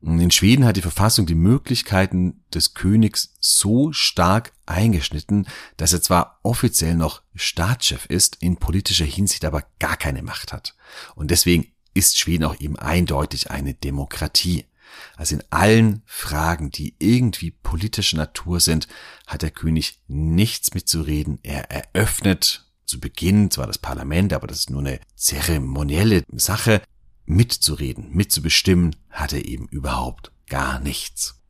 In 0.00 0.30
Schweden 0.30 0.66
hat 0.66 0.76
die 0.76 0.82
Verfassung 0.82 1.24
die 1.24 1.34
Möglichkeiten 1.34 2.44
des 2.52 2.74
Königs 2.74 3.34
so 3.40 3.92
stark 3.92 4.52
eingeschnitten, 4.66 5.46
dass 5.78 5.94
er 5.94 6.02
zwar 6.02 6.40
offiziell 6.42 6.94
noch 6.94 7.22
Staatschef 7.34 8.04
ist, 8.06 8.36
in 8.40 8.56
politischer 8.56 9.06
Hinsicht 9.06 9.44
aber 9.46 9.64
gar 9.78 9.96
keine 9.96 10.22
Macht 10.22 10.52
hat. 10.52 10.76
Und 11.14 11.30
deswegen 11.30 11.73
ist 11.94 12.18
Schweden 12.18 12.44
auch 12.44 12.58
eben 12.60 12.76
eindeutig 12.76 13.50
eine 13.50 13.74
Demokratie. 13.74 14.64
Also 15.16 15.36
in 15.36 15.42
allen 15.50 16.02
Fragen, 16.06 16.70
die 16.70 16.94
irgendwie 16.98 17.50
politischer 17.50 18.16
Natur 18.16 18.60
sind, 18.60 18.86
hat 19.26 19.42
der 19.42 19.50
König 19.50 20.00
nichts 20.06 20.74
mitzureden. 20.74 21.38
Er 21.42 21.70
eröffnet 21.70 22.66
zu 22.84 23.00
Beginn 23.00 23.50
zwar 23.50 23.66
das 23.66 23.78
Parlament, 23.78 24.32
aber 24.32 24.46
das 24.46 24.58
ist 24.58 24.70
nur 24.70 24.80
eine 24.80 25.00
zeremonielle 25.16 26.24
Sache. 26.32 26.82
mitzureden, 27.26 28.10
mitzubestimmen, 28.10 28.96
hat 29.08 29.32
er 29.32 29.46
eben 29.46 29.66
überhaupt 29.68 30.30
gar 30.46 30.78
nichts. 30.80 31.40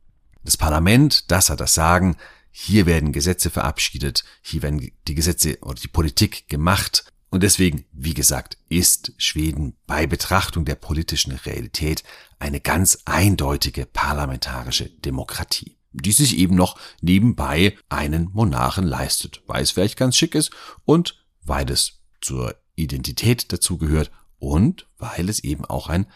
Das 0.43 0.55
Parlament, 0.55 1.29
das 1.31 1.49
hat 1.49 1.59
das 1.59 1.73
Sagen, 1.73 2.15
hier 2.51 2.85
werden 2.85 3.11
Gesetze 3.11 3.49
verabschiedet, 3.49 4.23
hier 4.41 4.61
werden 4.61 4.89
die 5.07 5.15
Gesetze 5.15 5.57
oder 5.61 5.75
die 5.75 5.89
Politik 5.89 6.47
gemacht. 6.47 7.11
Und 7.35 7.41
deswegen, 7.41 7.83
wie 7.91 8.13
gesagt, 8.13 8.57
ist 8.69 9.11
Schweden 9.17 9.75
bei 9.87 10.07
Betrachtung 10.07 10.63
der 10.63 10.75
politischen 10.75 11.33
Realität 11.33 12.01
eine 12.39 12.61
ganz 12.61 12.99
eindeutige 13.03 13.85
parlamentarische 13.85 14.89
Demokratie, 14.89 15.75
die 15.91 16.13
sich 16.13 16.37
eben 16.37 16.55
noch 16.55 16.79
nebenbei 17.01 17.77
einen 17.89 18.29
Monarchen 18.31 18.85
leistet, 18.85 19.43
weil 19.47 19.63
es 19.63 19.71
vielleicht 19.71 19.97
ganz 19.97 20.15
schick 20.15 20.33
ist 20.33 20.51
und 20.85 21.25
weil 21.43 21.69
es 21.69 21.99
zur 22.21 22.55
Identität 22.75 23.51
dazugehört 23.51 24.11
und 24.39 24.87
weil 24.97 25.27
es 25.27 25.43
eben 25.43 25.65
auch 25.65 25.89
ein 25.89 26.07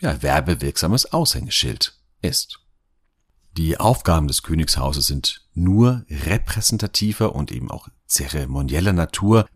ja, 0.00 0.22
werbewirksames 0.22 1.12
Aushängeschild 1.12 1.98
ist. 2.22 2.60
Die 3.56 3.80
Aufgaben 3.80 4.28
des 4.28 4.44
Königshauses 4.44 5.08
sind 5.08 5.44
nur 5.54 6.06
repräsentativer 6.08 7.34
und 7.34 7.50
eben 7.50 7.68
auch 7.68 7.88
zeremonieller 8.06 8.92
Natur, 8.92 9.48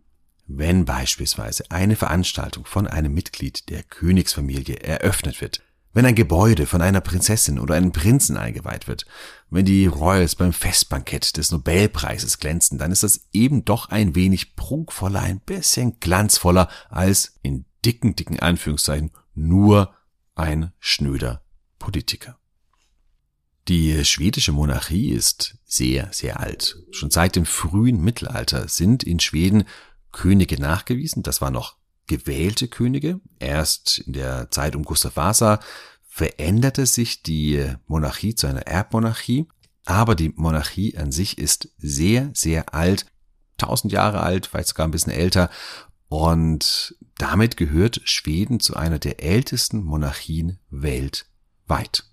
wenn 0.47 0.85
beispielsweise 0.85 1.71
eine 1.71 1.97
Veranstaltung 1.97 2.65
von 2.67 2.87
einem 2.87 3.15
Mitglied 3.15 3.69
der 3.71 3.83
Königsfamilie 3.83 4.77
eröffnet 4.77 5.41
wird, 5.41 5.63
wenn 5.95 6.07
ein 6.07 6.15
Gebäude 6.15 6.67
von 6.67 6.81
einer 6.81 7.03
Prinzessin 7.03 7.59
oder 7.59 7.75
einem 7.75 7.93
Prinzen 7.93 8.37
eingeweiht 8.37 8.89
wird, 8.89 9.05
wenn 9.51 9.67
die 9.67 9.87
Royals 9.87 10.37
beim 10.37 10.53
Festbankett 10.53 11.37
des 11.37 11.51
Nobelpreises 11.51 12.39
glänzen, 12.39 12.79
dann 12.79 12.93
ist 12.93 13.03
das 13.03 13.27
eben 13.33 13.65
doch 13.65 13.91
ein 13.91 14.15
wenig 14.15 14.57
prunkvoller, 14.57 15.21
ein 15.21 15.41
bisschen 15.41 16.01
glanzvoller 16.01 16.69
als 16.89 17.39
in 17.43 17.67
dicken, 17.85 18.17
dicken 18.17 18.41
Anführungszeichen 18.41 19.11
nur 19.35 19.95
ein 20.35 20.73
schnöder 20.79 21.43
Politiker. 21.79 22.39
Die 23.69 24.05
schwedische 24.05 24.53
Monarchie 24.53 25.11
ist 25.11 25.59
sehr, 25.65 26.09
sehr 26.13 26.41
alt. 26.41 26.79
Schon 26.91 27.11
seit 27.11 27.37
dem 27.37 27.47
frühen 27.47 28.03
Mittelalter 28.03 28.67
sind 28.67 29.05
in 29.05 29.21
Schweden 29.21 29.65
Könige 30.13 30.61
nachgewiesen. 30.61 31.23
Das 31.23 31.41
waren 31.41 31.55
noch 31.55 31.77
gewählte 32.07 32.69
Könige. 32.69 33.21
Erst 33.39 33.99
in 33.99 34.13
der 34.13 34.51
Zeit 34.51 34.77
um 34.77 34.85
Gustav 34.85 35.17
Vasa 35.17 35.61
veränderte 36.07 36.87
sich 36.87 37.23
die 37.23 37.75
Monarchie 37.87 38.35
zu 38.35 38.47
einer 38.47 38.67
Erbmonarchie. 38.67 39.49
Aber 39.85 40.15
die 40.15 40.29
Monarchie 40.29 40.97
an 40.97 41.11
sich 41.11 41.39
ist 41.39 41.71
sehr, 41.79 42.31
sehr 42.35 42.75
alt. 42.75 43.07
Tausend 43.57 43.93
Jahre 43.93 44.21
alt, 44.21 44.47
vielleicht 44.47 44.69
sogar 44.69 44.87
ein 44.87 44.91
bisschen 44.93 45.13
älter. 45.13 45.51
Und 46.09 46.95
damit 47.17 47.57
gehört 47.57 48.01
Schweden 48.05 48.61
zu 48.61 48.77
einer 48.77 48.99
der 48.99 49.23
ältesten 49.23 49.83
Monarchien 49.83 50.59
weltweit. 50.71 52.05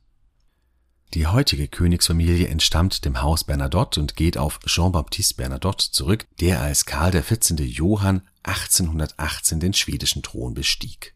Die 1.15 1.25
heutige 1.25 1.67
Königsfamilie 1.67 2.47
entstammt 2.49 3.03
dem 3.03 3.23
Haus 3.23 3.43
Bernadotte 3.43 3.99
und 3.99 4.15
geht 4.15 4.37
auf 4.37 4.59
Jean-Baptiste 4.67 5.33
Bernadotte 5.33 5.89
zurück, 5.89 6.27
der 6.39 6.61
als 6.61 6.85
Karl 6.85 7.19
XIV. 7.19 7.59
Johann 7.61 8.21
1818 8.43 9.59
den 9.59 9.73
schwedischen 9.73 10.21
Thron 10.21 10.53
bestieg. 10.53 11.15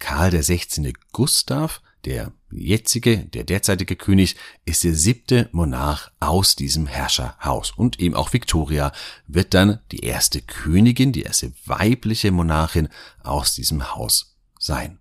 Karl 0.00 0.32
XVI. 0.32 0.94
Gustav, 1.12 1.80
der 2.06 2.32
jetzige, 2.50 3.18
der 3.18 3.44
derzeitige 3.44 3.94
König, 3.94 4.34
ist 4.64 4.82
der 4.82 4.96
siebte 4.96 5.48
Monarch 5.52 6.10
aus 6.18 6.56
diesem 6.56 6.88
Herrscherhaus. 6.88 7.70
Und 7.70 8.00
eben 8.00 8.16
auch 8.16 8.32
Victoria 8.32 8.90
wird 9.28 9.54
dann 9.54 9.78
die 9.92 10.00
erste 10.00 10.42
Königin, 10.42 11.12
die 11.12 11.22
erste 11.22 11.52
weibliche 11.66 12.32
Monarchin 12.32 12.88
aus 13.22 13.54
diesem 13.54 13.94
Haus 13.94 14.36
sein. 14.58 14.98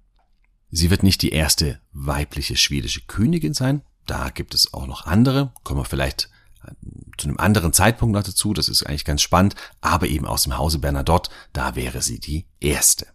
Sie 0.69 0.91
wird 0.91 1.01
nicht 1.01 1.23
die 1.23 1.31
erste 1.31 1.81
weibliche 1.93 2.55
schwedische 2.55 3.01
Königin 3.07 3.55
sein, 3.55 3.81
da 4.09 4.29
gibt 4.29 4.53
es 4.53 4.73
auch 4.73 4.87
noch 4.87 5.05
andere, 5.05 5.51
kommen 5.63 5.81
wir 5.81 5.85
vielleicht 5.85 6.29
äh, 6.63 6.71
zu 7.17 7.27
einem 7.27 7.37
anderen 7.37 7.73
Zeitpunkt 7.73 8.13
noch 8.13 8.23
dazu, 8.23 8.53
das 8.53 8.69
ist 8.69 8.83
eigentlich 8.83 9.05
ganz 9.05 9.21
spannend, 9.21 9.55
aber 9.81 10.07
eben 10.07 10.25
aus 10.25 10.43
dem 10.43 10.57
Hause 10.57 10.79
Bernadotte, 10.79 11.31
da 11.53 11.75
wäre 11.75 12.01
sie 12.01 12.19
die 12.19 12.45
erste. 12.59 13.07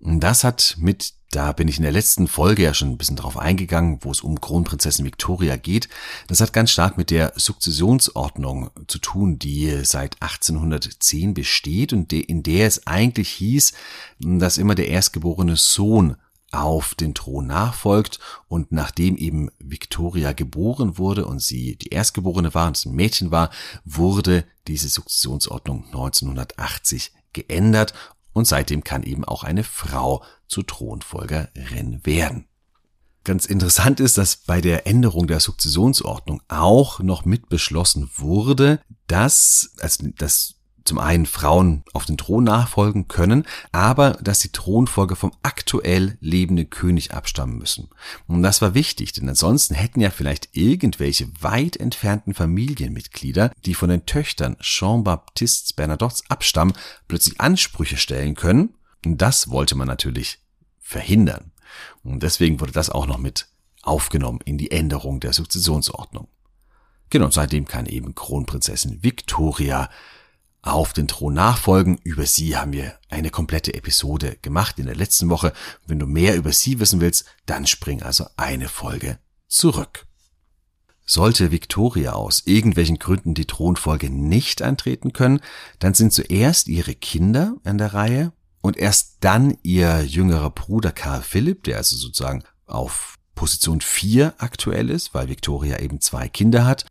Das 0.00 0.44
hat 0.44 0.76
mit, 0.78 1.14
da 1.32 1.50
bin 1.50 1.66
ich 1.66 1.78
in 1.78 1.82
der 1.82 1.90
letzten 1.90 2.28
Folge 2.28 2.62
ja 2.62 2.72
schon 2.72 2.90
ein 2.90 2.98
bisschen 2.98 3.16
drauf 3.16 3.36
eingegangen, 3.36 3.98
wo 4.02 4.12
es 4.12 4.20
um 4.20 4.40
Kronprinzessin 4.40 5.04
Victoria 5.04 5.56
geht, 5.56 5.88
das 6.28 6.40
hat 6.40 6.52
ganz 6.52 6.70
stark 6.70 6.96
mit 6.96 7.10
der 7.10 7.32
Sukzessionsordnung 7.34 8.70
zu 8.86 8.98
tun, 8.98 9.40
die 9.40 9.84
seit 9.84 10.22
1810 10.22 11.34
besteht 11.34 11.92
und 11.92 12.12
in 12.12 12.44
der 12.44 12.68
es 12.68 12.86
eigentlich 12.86 13.30
hieß, 13.30 13.72
dass 14.20 14.58
immer 14.58 14.76
der 14.76 14.88
erstgeborene 14.88 15.56
Sohn 15.56 16.16
auf 16.50 16.94
den 16.94 17.14
Thron 17.14 17.46
nachfolgt 17.46 18.18
und 18.48 18.72
nachdem 18.72 19.16
eben 19.16 19.50
Victoria 19.58 20.32
geboren 20.32 20.98
wurde 20.98 21.26
und 21.26 21.42
sie 21.42 21.76
die 21.76 21.88
Erstgeborene 21.88 22.54
war 22.54 22.68
und 22.68 22.76
es 22.76 22.86
ein 22.86 22.94
Mädchen 22.94 23.30
war, 23.30 23.50
wurde 23.84 24.44
diese 24.66 24.88
Sukzessionsordnung 24.88 25.84
1980 25.86 27.12
geändert 27.32 27.92
und 28.32 28.46
seitdem 28.46 28.84
kann 28.84 29.02
eben 29.02 29.24
auch 29.24 29.44
eine 29.44 29.64
Frau 29.64 30.22
zur 30.46 30.66
Thronfolgerin 30.66 32.04
werden. 32.04 32.46
Ganz 33.24 33.44
interessant 33.44 34.00
ist, 34.00 34.16
dass 34.16 34.36
bei 34.36 34.62
der 34.62 34.86
Änderung 34.86 35.26
der 35.26 35.40
Sukzessionsordnung 35.40 36.40
auch 36.48 37.00
noch 37.00 37.26
mit 37.26 37.50
beschlossen 37.50 38.10
wurde, 38.16 38.80
dass, 39.06 39.72
also 39.80 40.08
dass 40.16 40.54
zum 40.88 40.98
einen 40.98 41.26
Frauen 41.26 41.84
auf 41.92 42.06
den 42.06 42.16
Thron 42.16 42.44
nachfolgen 42.44 43.08
können, 43.08 43.44
aber 43.72 44.12
dass 44.22 44.40
die 44.40 44.50
Thronfolge 44.50 45.16
vom 45.16 45.32
aktuell 45.42 46.18
lebenden 46.20 46.70
König 46.70 47.14
abstammen 47.14 47.58
müssen. 47.58 47.88
Und 48.26 48.42
das 48.42 48.60
war 48.62 48.74
wichtig, 48.74 49.12
denn 49.12 49.28
ansonsten 49.28 49.74
hätten 49.74 50.00
ja 50.00 50.10
vielleicht 50.10 50.56
irgendwelche 50.56 51.28
weit 51.40 51.76
entfernten 51.76 52.34
Familienmitglieder, 52.34 53.52
die 53.64 53.74
von 53.74 53.90
den 53.90 54.06
Töchtern 54.06 54.56
Jean-Baptiste 54.60 55.74
Bernadottes 55.74 56.24
abstammen, 56.28 56.74
plötzlich 57.06 57.40
Ansprüche 57.40 57.98
stellen 57.98 58.34
können. 58.34 58.74
Und 59.04 59.22
das 59.22 59.50
wollte 59.50 59.76
man 59.76 59.86
natürlich 59.86 60.38
verhindern. 60.80 61.52
Und 62.02 62.22
deswegen 62.22 62.60
wurde 62.60 62.72
das 62.72 62.90
auch 62.90 63.06
noch 63.06 63.18
mit 63.18 63.46
aufgenommen 63.82 64.40
in 64.44 64.58
die 64.58 64.70
Änderung 64.70 65.20
der 65.20 65.32
Sukzessionsordnung. 65.32 66.28
Genau, 67.10 67.30
seitdem 67.30 67.66
kann 67.66 67.86
eben 67.86 68.14
Kronprinzessin 68.14 69.02
Victoria 69.02 69.88
auf 70.68 70.92
den 70.92 71.08
Thron 71.08 71.34
nachfolgen. 71.34 71.98
Über 72.04 72.26
sie 72.26 72.56
haben 72.56 72.72
wir 72.72 72.94
eine 73.08 73.30
komplette 73.30 73.74
Episode 73.74 74.36
gemacht 74.42 74.78
in 74.78 74.86
der 74.86 74.96
letzten 74.96 75.28
Woche. 75.30 75.52
Wenn 75.86 75.98
du 75.98 76.06
mehr 76.06 76.36
über 76.36 76.52
sie 76.52 76.80
wissen 76.80 77.00
willst, 77.00 77.24
dann 77.46 77.66
spring 77.66 78.02
also 78.02 78.26
eine 78.36 78.68
Folge 78.68 79.18
zurück. 79.48 80.06
Sollte 81.04 81.50
Victoria 81.50 82.12
aus 82.12 82.42
irgendwelchen 82.44 82.98
Gründen 82.98 83.32
die 83.34 83.46
Thronfolge 83.46 84.10
nicht 84.10 84.60
antreten 84.60 85.14
können, 85.14 85.40
dann 85.78 85.94
sind 85.94 86.12
zuerst 86.12 86.68
ihre 86.68 86.94
Kinder 86.94 87.56
an 87.64 87.78
der 87.78 87.94
Reihe 87.94 88.32
und 88.60 88.76
erst 88.76 89.16
dann 89.20 89.56
ihr 89.62 90.04
jüngerer 90.04 90.50
Bruder 90.50 90.92
Karl 90.92 91.22
Philipp, 91.22 91.64
der 91.64 91.78
also 91.78 91.96
sozusagen 91.96 92.44
auf 92.66 93.14
Position 93.34 93.80
4 93.80 94.34
aktuell 94.38 94.90
ist, 94.90 95.14
weil 95.14 95.28
Victoria 95.28 95.78
eben 95.78 96.00
zwei 96.00 96.28
Kinder 96.28 96.66
hat. 96.66 96.84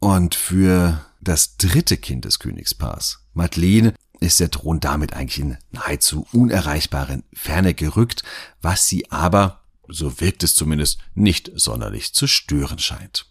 Und 0.00 0.34
für 0.34 1.07
das 1.20 1.56
dritte 1.56 1.96
Kind 1.96 2.24
des 2.24 2.38
Königspaars, 2.38 3.26
Madeleine, 3.34 3.94
ist 4.20 4.40
der 4.40 4.50
Thron 4.50 4.80
damit 4.80 5.12
eigentlich 5.12 5.38
in 5.38 5.58
nahezu 5.70 6.26
unerreichbaren 6.32 7.24
Ferne 7.32 7.74
gerückt, 7.74 8.22
was 8.60 8.88
sie 8.88 9.10
aber, 9.10 9.64
so 9.88 10.20
wirkt 10.20 10.42
es 10.42 10.54
zumindest, 10.54 10.98
nicht 11.14 11.50
sonderlich 11.54 12.14
zu 12.14 12.26
stören 12.26 12.78
scheint. 12.78 13.26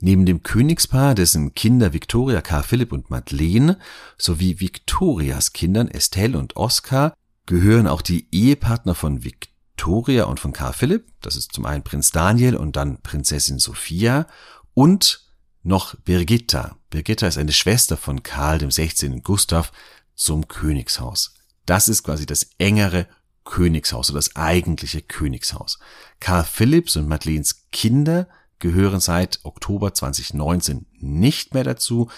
Neben 0.00 0.26
dem 0.26 0.42
Königspaar, 0.42 1.14
dessen 1.14 1.54
Kinder 1.54 1.92
Victoria, 1.92 2.40
Karl 2.40 2.64
Philipp 2.64 2.90
und 2.90 3.10
Madeleine 3.10 3.78
sowie 4.18 4.58
Victorias 4.58 5.52
Kindern 5.52 5.86
Estelle 5.88 6.36
und 6.36 6.56
Oscar 6.56 7.14
gehören 7.46 7.86
auch 7.86 8.02
die 8.02 8.26
Ehepartner 8.32 8.96
von 8.96 9.22
Victoria 9.22 10.24
und 10.24 10.40
von 10.40 10.52
Karl 10.52 10.72
Philipp, 10.72 11.06
das 11.20 11.36
ist 11.36 11.52
zum 11.52 11.66
einen 11.66 11.84
Prinz 11.84 12.10
Daniel 12.10 12.56
und 12.56 12.74
dann 12.74 13.00
Prinzessin 13.02 13.60
Sophia 13.60 14.26
und 14.74 15.30
noch 15.62 15.94
Birgitta. 16.00 16.76
Birgitta 16.92 17.26
ist 17.26 17.38
eine 17.38 17.52
Schwester 17.52 17.96
von 17.96 18.22
Karl 18.22 18.58
dem 18.58 18.70
16. 18.70 19.22
Gustav 19.22 19.72
zum 20.14 20.46
Königshaus. 20.46 21.34
Das 21.64 21.88
ist 21.88 22.02
quasi 22.02 22.26
das 22.26 22.50
engere 22.58 23.08
Königshaus 23.44 24.10
oder 24.10 24.18
das 24.18 24.36
eigentliche 24.36 25.00
Königshaus. 25.00 25.78
Karl 26.20 26.44
Philipps 26.44 26.94
und 26.96 27.08
Madeleines 27.08 27.66
Kinder 27.72 28.28
gehören 28.58 29.00
seit 29.00 29.40
Oktober 29.42 29.94
2019 29.94 30.86
nicht 31.00 31.54
mehr 31.54 31.64
dazu, 31.64 32.10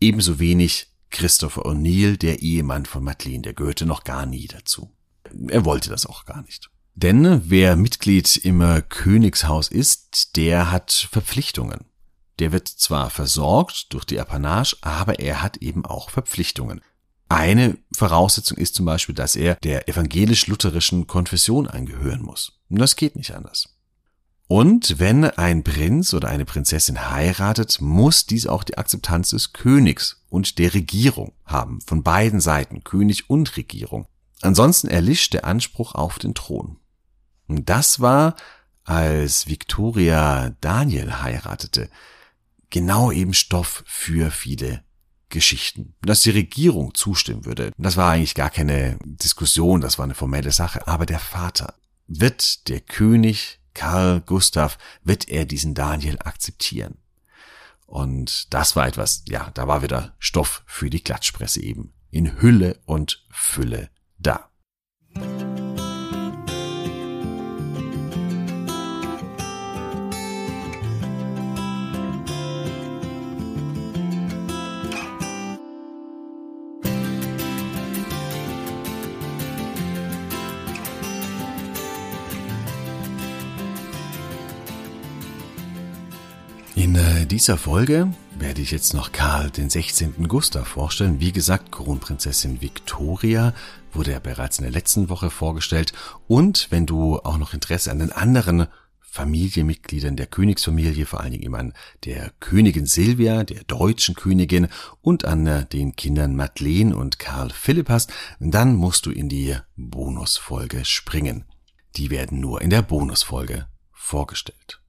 ebenso 0.00 0.38
wenig 0.38 0.86
Christopher 1.10 1.66
O'Neill, 1.66 2.16
der 2.16 2.42
Ehemann 2.42 2.86
von 2.86 3.04
Madeleine, 3.04 3.42
der 3.42 3.54
gehörte 3.54 3.86
noch 3.86 4.04
gar 4.04 4.24
nie 4.24 4.46
dazu. 4.46 4.90
Er 5.48 5.64
wollte 5.64 5.90
das 5.90 6.06
auch 6.06 6.24
gar 6.24 6.42
nicht. 6.42 6.70
Denn 6.94 7.50
wer 7.50 7.74
Mitglied 7.74 8.36
im 8.36 8.62
Königshaus 8.88 9.68
ist, 9.68 10.36
der 10.36 10.70
hat 10.70 10.92
Verpflichtungen. 11.10 11.91
Der 12.42 12.50
wird 12.50 12.66
zwar 12.66 13.08
versorgt 13.08 13.92
durch 13.92 14.04
die 14.04 14.18
Apanage, 14.18 14.76
aber 14.80 15.20
er 15.20 15.42
hat 15.42 15.58
eben 15.58 15.86
auch 15.86 16.10
Verpflichtungen. 16.10 16.80
Eine 17.28 17.78
Voraussetzung 17.94 18.58
ist 18.58 18.74
zum 18.74 18.84
Beispiel, 18.84 19.14
dass 19.14 19.36
er 19.36 19.54
der 19.62 19.88
evangelisch-lutherischen 19.88 21.06
Konfession 21.06 21.68
angehören 21.68 22.20
muss. 22.20 22.58
Und 22.68 22.80
das 22.80 22.96
geht 22.96 23.14
nicht 23.14 23.32
anders. 23.32 23.76
Und 24.48 24.98
wenn 24.98 25.24
ein 25.24 25.62
Prinz 25.62 26.14
oder 26.14 26.30
eine 26.30 26.44
Prinzessin 26.44 27.12
heiratet, 27.12 27.80
muss 27.80 28.26
dies 28.26 28.48
auch 28.48 28.64
die 28.64 28.76
Akzeptanz 28.76 29.30
des 29.30 29.52
Königs 29.52 30.24
und 30.28 30.58
der 30.58 30.74
Regierung 30.74 31.34
haben, 31.44 31.80
von 31.80 32.02
beiden 32.02 32.40
Seiten, 32.40 32.82
König 32.82 33.30
und 33.30 33.56
Regierung. 33.56 34.08
Ansonsten 34.40 34.88
erlischt 34.88 35.32
der 35.32 35.44
Anspruch 35.44 35.94
auf 35.94 36.18
den 36.18 36.34
Thron. 36.34 36.80
Und 37.46 37.68
das 37.68 38.00
war, 38.00 38.34
als 38.82 39.46
Victoria 39.46 40.56
Daniel 40.60 41.22
heiratete, 41.22 41.88
genau 42.72 43.12
eben 43.12 43.34
Stoff 43.34 43.84
für 43.86 44.32
viele 44.32 44.82
Geschichten. 45.28 45.94
Dass 46.02 46.22
die 46.22 46.30
Regierung 46.30 46.94
zustimmen 46.94 47.44
würde, 47.44 47.70
das 47.78 47.96
war 47.96 48.10
eigentlich 48.10 48.34
gar 48.34 48.50
keine 48.50 48.98
Diskussion, 49.04 49.80
das 49.80 49.98
war 49.98 50.04
eine 50.04 50.14
formelle 50.14 50.50
Sache. 50.50 50.86
Aber 50.88 51.06
der 51.06 51.20
Vater, 51.20 51.74
wird 52.08 52.68
der 52.68 52.80
König 52.80 53.60
Karl 53.74 54.20
Gustav, 54.20 54.76
wird 55.04 55.28
er 55.28 55.44
diesen 55.44 55.74
Daniel 55.74 56.18
akzeptieren? 56.18 56.98
Und 57.86 58.52
das 58.52 58.74
war 58.74 58.86
etwas, 58.88 59.24
ja, 59.28 59.50
da 59.54 59.68
war 59.68 59.82
wieder 59.82 60.14
Stoff 60.18 60.62
für 60.66 60.90
die 60.90 61.00
Klatschpresse 61.00 61.62
eben. 61.62 61.92
In 62.10 62.40
Hülle 62.40 62.80
und 62.84 63.24
Fülle 63.30 63.90
da. 64.18 64.51
Dieser 87.32 87.56
Folge 87.56 88.12
werde 88.38 88.60
ich 88.60 88.72
jetzt 88.72 88.92
noch 88.92 89.10
Karl 89.10 89.50
den 89.50 89.70
16. 89.70 90.28
Gustav 90.28 90.68
vorstellen. 90.68 91.18
Wie 91.18 91.32
gesagt, 91.32 91.72
Kronprinzessin 91.72 92.60
Victoria 92.60 93.54
wurde 93.90 94.10
ja 94.10 94.18
bereits 94.18 94.58
in 94.58 94.64
der 94.64 94.72
letzten 94.72 95.08
Woche 95.08 95.30
vorgestellt. 95.30 95.94
Und 96.28 96.66
wenn 96.68 96.84
du 96.84 97.20
auch 97.20 97.38
noch 97.38 97.54
Interesse 97.54 97.90
an 97.90 98.00
den 98.00 98.12
anderen 98.12 98.66
Familienmitgliedern 99.00 100.14
der 100.14 100.26
Königsfamilie, 100.26 101.06
vor 101.06 101.20
allen 101.20 101.32
Dingen 101.32 101.44
eben 101.44 101.54
an 101.54 101.72
der 102.04 102.32
Königin 102.38 102.84
Silvia, 102.84 103.44
der 103.44 103.64
deutschen 103.64 104.14
Königin 104.14 104.68
und 105.00 105.24
an 105.24 105.46
äh, 105.46 105.64
den 105.64 105.96
Kindern 105.96 106.36
Madeleine 106.36 106.94
und 106.94 107.18
Karl 107.18 107.48
Philipp 107.48 107.88
hast, 107.88 108.12
dann 108.40 108.76
musst 108.76 109.06
du 109.06 109.10
in 109.10 109.30
die 109.30 109.56
Bonusfolge 109.76 110.84
springen. 110.84 111.46
Die 111.96 112.10
werden 112.10 112.40
nur 112.40 112.60
in 112.60 112.68
der 112.68 112.82
Bonusfolge 112.82 113.68
vorgestellt. 113.90 114.81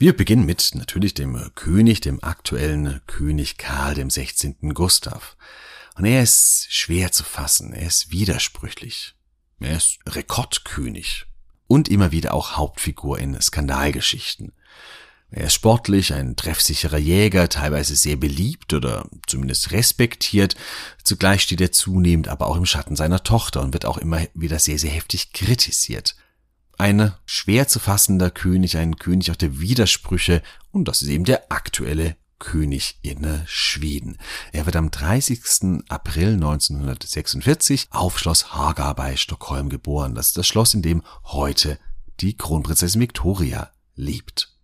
Wir 0.00 0.16
beginnen 0.16 0.46
mit 0.46 0.70
natürlich 0.72 1.12
dem 1.12 1.38
König, 1.54 2.00
dem 2.00 2.24
aktuellen 2.24 3.02
König 3.06 3.58
Karl 3.58 3.94
dem 3.94 4.08
16. 4.08 4.72
Gustav. 4.72 5.36
Und 5.94 6.06
er 6.06 6.22
ist 6.22 6.68
schwer 6.70 7.12
zu 7.12 7.22
fassen, 7.22 7.74
er 7.74 7.86
ist 7.86 8.10
widersprüchlich. 8.10 9.14
Er 9.58 9.76
ist 9.76 9.98
Rekordkönig 10.06 11.26
und 11.66 11.90
immer 11.90 12.12
wieder 12.12 12.32
auch 12.32 12.56
Hauptfigur 12.56 13.18
in 13.18 13.38
Skandalgeschichten. 13.38 14.54
Er 15.30 15.48
ist 15.48 15.54
sportlich, 15.54 16.14
ein 16.14 16.34
treffsicherer 16.34 16.96
Jäger, 16.96 17.50
teilweise 17.50 17.94
sehr 17.94 18.16
beliebt 18.16 18.72
oder 18.72 19.06
zumindest 19.26 19.70
respektiert. 19.70 20.56
Zugleich 21.04 21.42
steht 21.42 21.60
er 21.60 21.72
zunehmend 21.72 22.28
aber 22.28 22.46
auch 22.46 22.56
im 22.56 22.64
Schatten 22.64 22.96
seiner 22.96 23.22
Tochter 23.22 23.60
und 23.60 23.74
wird 23.74 23.84
auch 23.84 23.98
immer 23.98 24.22
wieder 24.32 24.60
sehr, 24.60 24.78
sehr 24.78 24.92
heftig 24.92 25.34
kritisiert 25.34 26.16
ein 26.80 27.12
schwer 27.26 27.68
zu 27.68 27.78
fassender 27.78 28.30
König, 28.30 28.78
ein 28.78 28.96
König 28.96 29.30
auch 29.30 29.36
der 29.36 29.60
Widersprüche 29.60 30.42
und 30.72 30.88
das 30.88 31.02
ist 31.02 31.08
eben 31.08 31.24
der 31.24 31.52
aktuelle 31.52 32.16
König 32.38 32.98
in 33.02 33.42
Schweden. 33.44 34.16
Er 34.52 34.64
wird 34.64 34.76
am 34.76 34.90
30. 34.90 35.84
April 35.90 36.32
1946 36.34 37.88
auf 37.90 38.18
Schloss 38.18 38.54
Haga 38.54 38.94
bei 38.94 39.16
Stockholm 39.16 39.68
geboren. 39.68 40.14
Das 40.14 40.28
ist 40.28 40.38
das 40.38 40.48
Schloss, 40.48 40.72
in 40.72 40.80
dem 40.80 41.02
heute 41.24 41.78
die 42.20 42.34
Kronprinzessin 42.34 43.00
Victoria 43.00 43.70
lebt. 43.94 44.56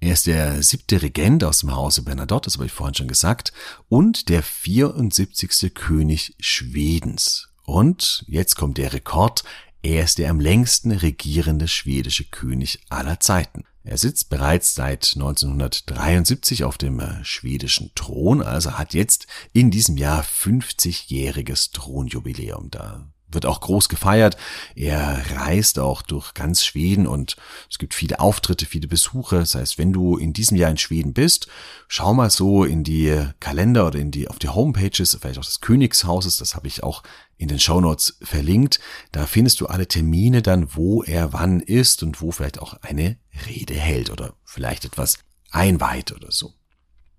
Er 0.00 0.14
ist 0.14 0.26
der 0.26 0.62
siebte 0.62 1.02
Regent 1.02 1.44
aus 1.44 1.58
dem 1.58 1.76
Hause 1.76 2.00
Bernadotte, 2.00 2.46
das 2.46 2.54
habe 2.54 2.64
ich 2.64 2.72
vorhin 2.72 2.94
schon 2.94 3.08
gesagt, 3.08 3.52
und 3.90 4.30
der 4.30 4.42
74. 4.42 5.74
König 5.74 6.34
Schwedens. 6.40 7.50
Und 7.66 8.24
jetzt 8.26 8.56
kommt 8.56 8.78
der 8.78 8.94
Rekord. 8.94 9.44
Er 9.82 10.04
ist 10.04 10.18
der 10.18 10.30
am 10.30 10.40
längsten 10.40 10.90
regierende 10.90 11.66
schwedische 11.66 12.24
König 12.24 12.80
aller 12.90 13.18
Zeiten. 13.20 13.64
Er 13.82 13.96
sitzt 13.96 14.28
bereits 14.28 14.74
seit 14.74 15.12
1973 15.14 16.64
auf 16.64 16.76
dem 16.76 17.00
äh, 17.00 17.24
schwedischen 17.24 17.90
Thron, 17.94 18.42
also 18.42 18.72
hat 18.76 18.92
jetzt 18.92 19.26
in 19.54 19.70
diesem 19.70 19.96
Jahr 19.96 20.22
50-jähriges 20.22 21.72
Thronjubiläum. 21.72 22.70
Da 22.70 23.08
wird 23.32 23.46
auch 23.46 23.60
groß 23.60 23.88
gefeiert. 23.88 24.36
Er 24.74 25.22
reist 25.34 25.78
auch 25.78 26.02
durch 26.02 26.34
ganz 26.34 26.64
Schweden 26.64 27.06
und 27.06 27.36
es 27.70 27.78
gibt 27.78 27.94
viele 27.94 28.20
Auftritte, 28.20 28.66
viele 28.66 28.88
Besuche. 28.88 29.38
Das 29.38 29.54
heißt, 29.54 29.78
wenn 29.78 29.92
du 29.92 30.16
in 30.16 30.32
diesem 30.32 30.56
Jahr 30.56 30.70
in 30.70 30.76
Schweden 30.76 31.12
bist, 31.12 31.48
schau 31.88 32.14
mal 32.14 32.30
so 32.30 32.64
in 32.64 32.84
die 32.84 33.26
Kalender 33.40 33.86
oder 33.86 33.98
in 33.98 34.10
die, 34.10 34.28
auf 34.28 34.38
die 34.38 34.48
Homepages, 34.48 35.16
vielleicht 35.20 35.38
auch 35.38 35.44
des 35.44 35.60
Königshauses. 35.60 36.36
Das 36.36 36.54
habe 36.54 36.68
ich 36.68 36.82
auch 36.82 37.02
in 37.36 37.48
den 37.48 37.58
Shownotes 37.58 38.18
verlinkt. 38.22 38.80
Da 39.12 39.26
findest 39.26 39.60
du 39.60 39.66
alle 39.66 39.88
Termine 39.88 40.42
dann, 40.42 40.74
wo 40.74 41.02
er 41.02 41.32
wann 41.32 41.60
ist 41.60 42.02
und 42.02 42.20
wo 42.20 42.30
vielleicht 42.32 42.60
auch 42.60 42.74
eine 42.82 43.16
Rede 43.46 43.74
hält 43.74 44.10
oder 44.10 44.34
vielleicht 44.44 44.84
etwas 44.84 45.18
einweiht 45.50 46.12
oder 46.12 46.30
so. 46.30 46.52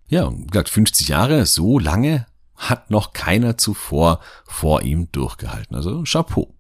Ja, 0.08 0.26
und 0.26 0.52
gesagt, 0.52 0.70
50 0.70 1.08
Jahre, 1.08 1.46
so 1.46 1.80
lange 1.80 2.28
hat 2.70 2.92
noch 2.92 3.14
keiner 3.14 3.58
zuvor 3.58 4.20
vor 4.46 4.84
ihm 4.84 5.12
durchgehalten. 5.12 5.76
Also 5.76 6.04
Chapeau. 6.04 6.54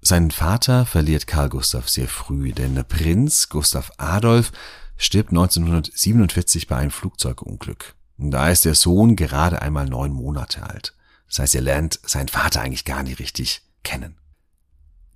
Sein 0.00 0.30
Vater 0.30 0.86
verliert 0.86 1.26
Karl 1.26 1.48
Gustav 1.48 1.88
sehr 1.88 2.06
früh, 2.06 2.52
denn 2.52 2.76
der 2.76 2.84
Prinz 2.84 3.48
Gustav 3.48 3.90
Adolf 3.98 4.52
stirbt 4.96 5.30
1947 5.30 6.68
bei 6.68 6.76
einem 6.76 6.92
Flugzeugunglück. 6.92 7.96
Und 8.16 8.30
da 8.30 8.48
ist 8.48 8.64
der 8.64 8.74
Sohn 8.74 9.16
gerade 9.16 9.60
einmal 9.60 9.86
neun 9.86 10.12
Monate 10.12 10.62
alt. 10.62 10.94
Das 11.26 11.40
heißt, 11.40 11.54
er 11.56 11.62
lernt 11.62 11.98
seinen 12.04 12.28
Vater 12.28 12.60
eigentlich 12.60 12.84
gar 12.84 13.02
nicht 13.02 13.18
richtig 13.18 13.62
kennen. 13.82 14.16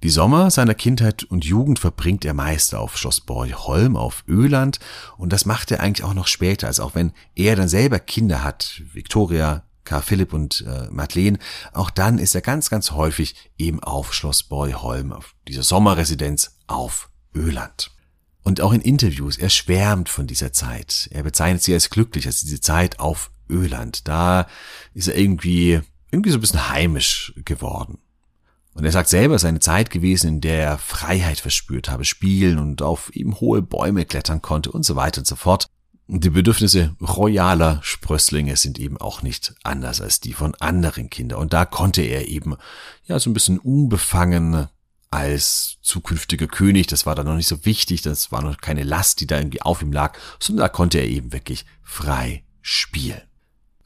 Die 0.02 0.08
Sommer 0.08 0.50
seiner 0.50 0.74
Kindheit 0.74 1.24
und 1.24 1.44
Jugend 1.44 1.78
verbringt 1.78 2.24
er 2.24 2.32
meist 2.32 2.74
auf 2.74 2.96
Schloss 2.96 3.20
Bornholm 3.20 3.96
auf 3.96 4.24
Öland 4.26 4.78
und 5.18 5.30
das 5.30 5.44
macht 5.44 5.70
er 5.70 5.80
eigentlich 5.80 6.04
auch 6.04 6.14
noch 6.14 6.26
später, 6.26 6.68
also 6.68 6.84
auch 6.84 6.94
wenn 6.94 7.12
er 7.34 7.54
dann 7.54 7.68
selber 7.68 7.98
Kinder 7.98 8.42
hat, 8.42 8.80
Victoria, 8.94 9.62
Karl 9.84 10.00
Philipp 10.00 10.32
und 10.32 10.64
äh, 10.66 10.88
Madeleine, 10.90 11.38
auch 11.74 11.90
dann 11.90 12.16
ist 12.16 12.34
er 12.34 12.40
ganz, 12.40 12.70
ganz 12.70 12.92
häufig 12.92 13.34
eben 13.58 13.80
auf 13.80 14.14
Schloss 14.14 14.42
Bornholm, 14.42 15.12
auf 15.12 15.34
dieser 15.46 15.62
Sommerresidenz 15.62 16.56
auf 16.66 17.10
Öland. 17.34 17.90
Und 18.42 18.62
auch 18.62 18.72
in 18.72 18.80
Interviews, 18.80 19.36
er 19.36 19.50
schwärmt 19.50 20.08
von 20.08 20.26
dieser 20.26 20.54
Zeit. 20.54 21.10
Er 21.12 21.24
bezeichnet 21.24 21.62
sie 21.62 21.74
als 21.74 21.90
glücklich, 21.90 22.26
als 22.26 22.40
diese 22.40 22.60
Zeit 22.62 23.00
auf 23.00 23.30
Öland. 23.50 24.08
Da 24.08 24.46
ist 24.94 25.08
er 25.08 25.18
irgendwie, 25.18 25.80
irgendwie 26.10 26.30
so 26.30 26.38
ein 26.38 26.40
bisschen 26.40 26.70
heimisch 26.70 27.34
geworden. 27.44 27.98
Und 28.80 28.86
er 28.86 28.92
sagt 28.92 29.10
selber, 29.10 29.34
es 29.34 29.42
sei 29.42 29.48
eine 29.48 29.60
Zeit 29.60 29.90
gewesen, 29.90 30.28
in 30.28 30.40
der 30.40 30.64
er 30.64 30.78
Freiheit 30.78 31.38
verspürt 31.38 31.90
habe, 31.90 32.06
spielen 32.06 32.58
und 32.58 32.80
auf 32.80 33.14
eben 33.14 33.38
hohe 33.38 33.60
Bäume 33.60 34.06
klettern 34.06 34.40
konnte 34.40 34.72
und 34.72 34.86
so 34.86 34.96
weiter 34.96 35.20
und 35.20 35.26
so 35.26 35.36
fort. 35.36 35.66
Und 36.06 36.24
die 36.24 36.30
Bedürfnisse 36.30 36.96
royaler 36.98 37.80
Sprösslinge 37.82 38.56
sind 38.56 38.78
eben 38.78 38.96
auch 38.96 39.20
nicht 39.20 39.54
anders 39.64 40.00
als 40.00 40.20
die 40.20 40.32
von 40.32 40.54
anderen 40.60 41.10
Kindern. 41.10 41.40
Und 41.40 41.52
da 41.52 41.66
konnte 41.66 42.00
er 42.00 42.28
eben, 42.28 42.56
ja, 43.04 43.18
so 43.20 43.28
ein 43.28 43.34
bisschen 43.34 43.58
unbefangen 43.58 44.68
als 45.10 45.76
zukünftiger 45.82 46.46
König, 46.46 46.86
das 46.86 47.04
war 47.04 47.14
da 47.14 47.22
noch 47.22 47.36
nicht 47.36 47.48
so 47.48 47.66
wichtig, 47.66 48.00
das 48.00 48.32
war 48.32 48.40
noch 48.40 48.62
keine 48.62 48.84
Last, 48.84 49.20
die 49.20 49.26
da 49.26 49.36
irgendwie 49.36 49.60
auf 49.60 49.82
ihm 49.82 49.92
lag, 49.92 50.16
sondern 50.38 50.64
da 50.64 50.68
konnte 50.70 50.96
er 50.96 51.06
eben 51.06 51.34
wirklich 51.34 51.66
frei 51.82 52.44
spielen. 52.62 53.20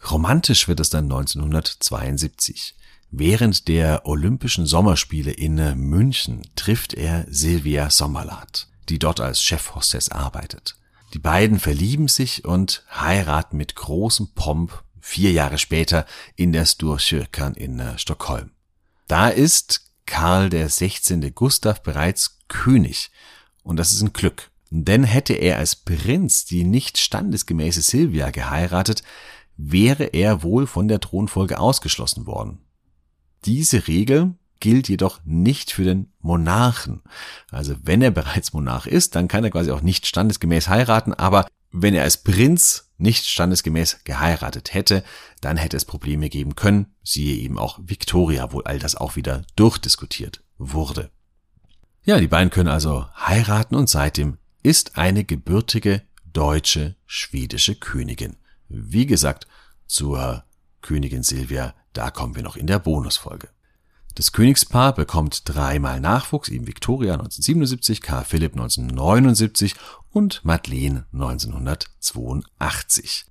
Romantisch 0.09 0.69
wird 0.69 0.79
es 0.79 0.91
dann 0.91 1.07
1972. 1.07 2.77
Während 3.17 3.69
der 3.69 4.07
Olympischen 4.07 4.67
Sommerspiele 4.67 5.31
in 5.31 5.55
München 5.79 6.43
trifft 6.57 6.95
er 6.95 7.25
Silvia 7.29 7.89
Sommerlath, 7.89 8.67
die 8.89 8.99
dort 8.99 9.21
als 9.21 9.41
Chefhostess 9.41 10.09
arbeitet. 10.09 10.75
Die 11.13 11.21
beiden 11.21 11.61
verlieben 11.61 12.09
sich 12.09 12.45
und 12.45 12.85
heiraten 12.91 13.57
mit 13.57 13.77
großem 13.77 14.31
Pomp 14.35 14.83
vier 15.01 15.31
Jahre 15.31 15.59
später 15.59 16.07
in 16.35 16.53
der 16.53 16.67
Sturkyrkan 16.67 17.55
in 17.55 17.79
äh, 17.79 17.97
Stockholm. 18.01 18.51
Da 19.07 19.29
ist 19.29 19.93
Karl 20.07 20.51
der 20.51 20.69
16. 20.69 21.37
Gustav 21.37 21.85
bereits 21.85 22.41
König 22.49 23.13
und 23.63 23.77
das 23.77 23.93
ist 23.93 24.03
ein 24.03 24.13
Glück. 24.13 24.51
Denn 24.71 25.05
hätte 25.05 25.35
er 25.35 25.59
als 25.59 25.77
Prinz 25.77 26.47
die 26.47 26.65
nicht 26.65 26.99
standesgemäße 26.99 27.81
Silvia 27.81 28.31
geheiratet, 28.31 29.05
wäre 29.57 30.07
er 30.07 30.43
wohl 30.43 30.67
von 30.67 30.89
der 30.89 30.99
Thronfolge 30.99 31.61
ausgeschlossen 31.61 32.27
worden. 32.27 32.64
Diese 33.45 33.87
Regel 33.87 34.35
gilt 34.61 34.89
jedoch 34.89 35.21
nicht 35.25 35.73
für 35.73 35.85
den 35.85 36.13
Monarchen. 36.21 37.03
Also 37.51 37.75
wenn 37.83 38.01
er 38.01 38.11
bereits 38.11 38.53
Monarch 38.53 38.87
ist, 38.87 39.15
dann 39.15 39.29
kann 39.29 39.45
er 39.45 39.51
quasi 39.51 39.71
auch 39.71 39.83
nicht 39.83 40.07
standesgemäß 40.07 40.69
heiraten, 40.69 41.13
aber 41.13 41.47
wenn 41.71 41.95
er 41.95 42.05
als 42.05 42.23
Prinz 42.23 42.93
nicht 42.97 43.27
standesgemäß 43.27 44.05
geheiratet 44.05 44.73
hätte, 44.73 45.03
dann 45.41 45.57
hätte 45.57 45.77
es 45.77 45.85
Probleme 45.85 46.31
geben 46.31 46.55
können, 46.55 46.87
siehe 47.03 47.37
eben 47.37 47.59
auch 47.59 47.79
Victoria, 47.83 48.53
wo 48.53 48.61
all 48.61 48.79
das 48.79 48.95
auch 48.95 49.17
wieder 49.17 49.43
durchdiskutiert 49.57 50.43
wurde. 50.57 51.11
Ja, 52.05 52.21
die 52.21 52.29
beiden 52.29 52.51
können 52.51 52.69
also 52.69 53.07
heiraten 53.17 53.75
und 53.75 53.91
seitdem 53.91 54.39
ist 54.63 54.97
eine 54.97 55.25
gebürtige 55.25 56.03
deutsche 56.33 56.97
schwedische 57.07 57.75
Königin. 57.75 58.37
Wie 58.69 59.07
gesagt, 59.07 59.47
zur 59.87 60.45
Königin 60.81 61.23
Silvia, 61.23 61.75
da 61.95 62.11
kommen 62.11 62.37
wir 62.37 62.43
noch 62.43 62.57
in 62.57 62.67
der 62.67 62.79
Bonusfolge. 62.79 63.49
Das 64.15 64.33
Königspaar 64.33 64.95
bekommt 64.95 65.43
dreimal 65.47 66.01
Nachwuchs, 66.01 66.49
eben 66.49 66.69
Victoria 66.69 67.15
1977, 67.15 68.01
Karl 68.01 68.25
Philipp 68.25 68.53
1979 68.53 69.75
und 70.13 70.41
Madeleine 70.45 71.07
1982. 71.13 73.27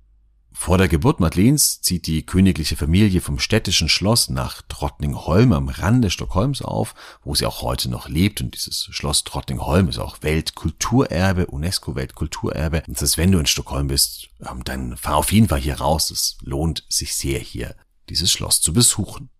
Vor 0.56 0.78
der 0.78 0.86
Geburt 0.86 1.18
Madeleines 1.18 1.80
zieht 1.80 2.06
die 2.06 2.24
königliche 2.24 2.76
Familie 2.76 3.20
vom 3.20 3.40
städtischen 3.40 3.88
Schloss 3.88 4.30
nach 4.30 4.62
Trottningholm 4.62 5.52
am 5.52 5.68
Rande 5.68 6.10
Stockholms 6.10 6.62
auf, 6.62 6.94
wo 7.24 7.34
sie 7.34 7.44
auch 7.44 7.62
heute 7.62 7.90
noch 7.90 8.08
lebt. 8.08 8.40
Und 8.40 8.54
dieses 8.54 8.86
Schloss 8.90 9.24
Trottningholm 9.24 9.88
ist 9.88 9.98
auch 9.98 10.22
Weltkulturerbe, 10.22 11.46
UNESCO-Weltkulturerbe. 11.46 12.84
Das 12.86 13.02
heißt, 13.02 13.18
wenn 13.18 13.32
du 13.32 13.40
in 13.40 13.46
Stockholm 13.46 13.88
bist, 13.88 14.28
ähm, 14.48 14.62
dann 14.64 14.96
fahr 14.96 15.16
auf 15.16 15.32
jeden 15.32 15.48
Fall 15.48 15.60
hier 15.60 15.80
raus. 15.80 16.12
Es 16.12 16.38
lohnt 16.42 16.84
sich 16.88 17.16
sehr 17.16 17.40
hier, 17.40 17.74
dieses 18.08 18.30
Schloss 18.30 18.60
zu 18.60 18.72
besuchen. 18.72 19.30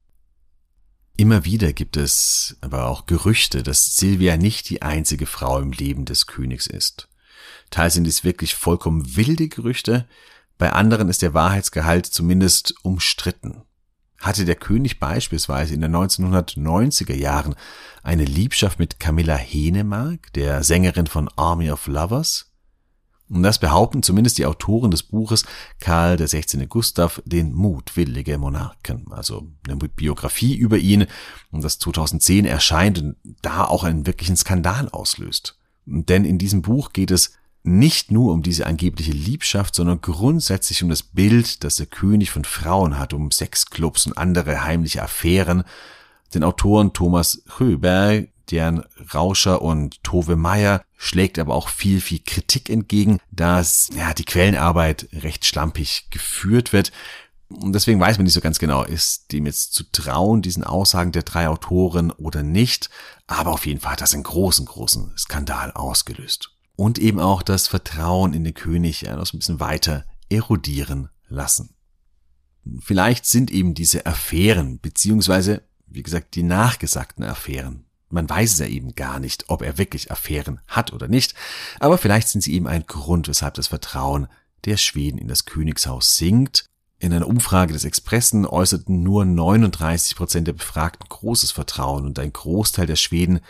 Immer 1.16 1.44
wieder 1.44 1.72
gibt 1.72 1.96
es 1.96 2.56
aber 2.60 2.86
auch 2.86 3.06
Gerüchte, 3.06 3.62
dass 3.62 3.96
Silvia 3.96 4.36
nicht 4.36 4.68
die 4.68 4.82
einzige 4.82 5.26
Frau 5.26 5.60
im 5.60 5.70
Leben 5.70 6.04
des 6.04 6.26
Königs 6.26 6.66
ist. 6.66 7.08
Teils 7.70 7.94
sind 7.94 8.04
dies 8.04 8.24
wirklich 8.24 8.54
vollkommen 8.54 9.16
wilde 9.16 9.48
Gerüchte, 9.48 10.08
bei 10.58 10.72
anderen 10.72 11.08
ist 11.08 11.22
der 11.22 11.34
Wahrheitsgehalt 11.34 12.06
zumindest 12.06 12.74
umstritten. 12.82 13.62
Hatte 14.20 14.44
der 14.44 14.54
König 14.54 15.00
beispielsweise 15.00 15.74
in 15.74 15.80
den 15.80 15.94
1990er 15.94 17.14
Jahren 17.14 17.54
eine 18.02 18.24
Liebschaft 18.24 18.78
mit 18.78 18.98
Camilla 19.00 19.36
Henemark, 19.36 20.32
der 20.32 20.62
Sängerin 20.62 21.06
von 21.06 21.28
Army 21.36 21.70
of 21.70 21.86
Lovers? 21.86 22.53
Und 23.28 23.42
das 23.42 23.58
behaupten 23.58 24.02
zumindest 24.02 24.38
die 24.38 24.46
Autoren 24.46 24.90
des 24.90 25.02
Buches 25.02 25.44
Karl 25.80 26.16
der 26.16 26.28
16. 26.28 26.68
Gustav, 26.68 27.22
den 27.24 27.52
mutwillige 27.52 28.36
Monarchen, 28.38 29.06
also 29.10 29.48
eine 29.66 29.76
Biografie 29.76 30.54
über 30.54 30.76
ihn, 30.76 31.06
das 31.50 31.78
2010 31.78 32.44
erscheint 32.44 33.00
und 33.00 33.16
da 33.40 33.64
auch 33.64 33.84
einen 33.84 34.06
wirklichen 34.06 34.36
Skandal 34.36 34.88
auslöst. 34.90 35.58
Denn 35.86 36.24
in 36.24 36.38
diesem 36.38 36.62
Buch 36.62 36.92
geht 36.92 37.10
es 37.10 37.32
nicht 37.62 38.10
nur 38.10 38.32
um 38.32 38.42
diese 38.42 38.66
angebliche 38.66 39.12
Liebschaft, 39.12 39.74
sondern 39.74 40.02
grundsätzlich 40.02 40.82
um 40.82 40.90
das 40.90 41.02
Bild, 41.02 41.64
das 41.64 41.76
der 41.76 41.86
König 41.86 42.30
von 42.30 42.44
Frauen 42.44 42.98
hat, 42.98 43.14
um 43.14 43.30
Sexclubs 43.30 44.06
und 44.06 44.18
andere 44.18 44.64
heimliche 44.64 45.02
Affären. 45.02 45.64
Den 46.34 46.44
Autoren 46.44 46.92
Thomas 46.92 47.42
Höberg, 47.56 48.28
deren 48.50 48.84
Rauscher 49.12 49.62
und 49.62 50.02
Tove 50.02 50.36
Meyer 50.36 50.82
schlägt 50.96 51.38
aber 51.38 51.54
auch 51.54 51.68
viel, 51.68 52.00
viel 52.00 52.20
Kritik 52.24 52.70
entgegen, 52.70 53.18
dass 53.30 53.88
ja, 53.96 54.14
die 54.14 54.24
Quellenarbeit 54.24 55.08
recht 55.12 55.44
schlampig 55.44 56.08
geführt 56.10 56.72
wird. 56.72 56.92
Und 57.48 57.72
deswegen 57.72 58.00
weiß 58.00 58.16
man 58.16 58.24
nicht 58.24 58.32
so 58.32 58.40
ganz 58.40 58.58
genau, 58.58 58.82
ist 58.82 59.32
dem 59.32 59.46
jetzt 59.46 59.74
zu 59.74 59.84
trauen, 59.92 60.42
diesen 60.42 60.64
Aussagen 60.64 61.12
der 61.12 61.22
drei 61.22 61.48
Autoren 61.48 62.10
oder 62.10 62.42
nicht. 62.42 62.90
Aber 63.26 63.52
auf 63.52 63.66
jeden 63.66 63.80
Fall 63.80 63.92
hat 63.92 64.00
das 64.00 64.14
einen 64.14 64.22
großen, 64.22 64.66
großen 64.66 65.12
Skandal 65.16 65.72
ausgelöst 65.72 66.50
und 66.76 66.98
eben 66.98 67.20
auch 67.20 67.42
das 67.42 67.68
Vertrauen 67.68 68.32
in 68.32 68.44
den 68.44 68.54
König 68.54 69.02
ja, 69.02 69.16
noch 69.16 69.32
ein 69.32 69.38
bisschen 69.38 69.60
weiter 69.60 70.04
erodieren 70.28 71.08
lassen. 71.28 71.74
Vielleicht 72.80 73.26
sind 73.26 73.50
eben 73.50 73.74
diese 73.74 74.06
Affären, 74.06 74.80
beziehungsweise, 74.80 75.62
wie 75.86 76.02
gesagt, 76.02 76.34
die 76.34 76.42
nachgesagten 76.42 77.24
Affären. 77.24 77.84
Man 78.14 78.30
weiß 78.30 78.52
es 78.52 78.58
ja 78.60 78.66
eben 78.66 78.94
gar 78.94 79.18
nicht, 79.18 79.46
ob 79.48 79.60
er 79.60 79.76
wirklich 79.76 80.10
Affären 80.10 80.60
hat 80.68 80.92
oder 80.92 81.08
nicht, 81.08 81.34
aber 81.80 81.98
vielleicht 81.98 82.28
sind 82.28 82.42
sie 82.42 82.54
eben 82.54 82.68
ein 82.68 82.86
Grund, 82.86 83.28
weshalb 83.28 83.54
das 83.54 83.66
Vertrauen 83.66 84.28
der 84.64 84.76
Schweden 84.76 85.18
in 85.18 85.28
das 85.28 85.44
Königshaus 85.44 86.16
sinkt. 86.16 86.66
In 87.00 87.12
einer 87.12 87.26
Umfrage 87.26 87.72
des 87.72 87.84
Expressen 87.84 88.46
äußerten 88.46 89.02
nur 89.02 89.24
39 89.24 90.16
Prozent 90.16 90.46
der 90.46 90.52
Befragten 90.52 91.06
großes 91.08 91.50
Vertrauen 91.50 92.06
und 92.06 92.18
ein 92.20 92.32
Großteil 92.32 92.86
der 92.86 92.96
Schweden, 92.96 93.40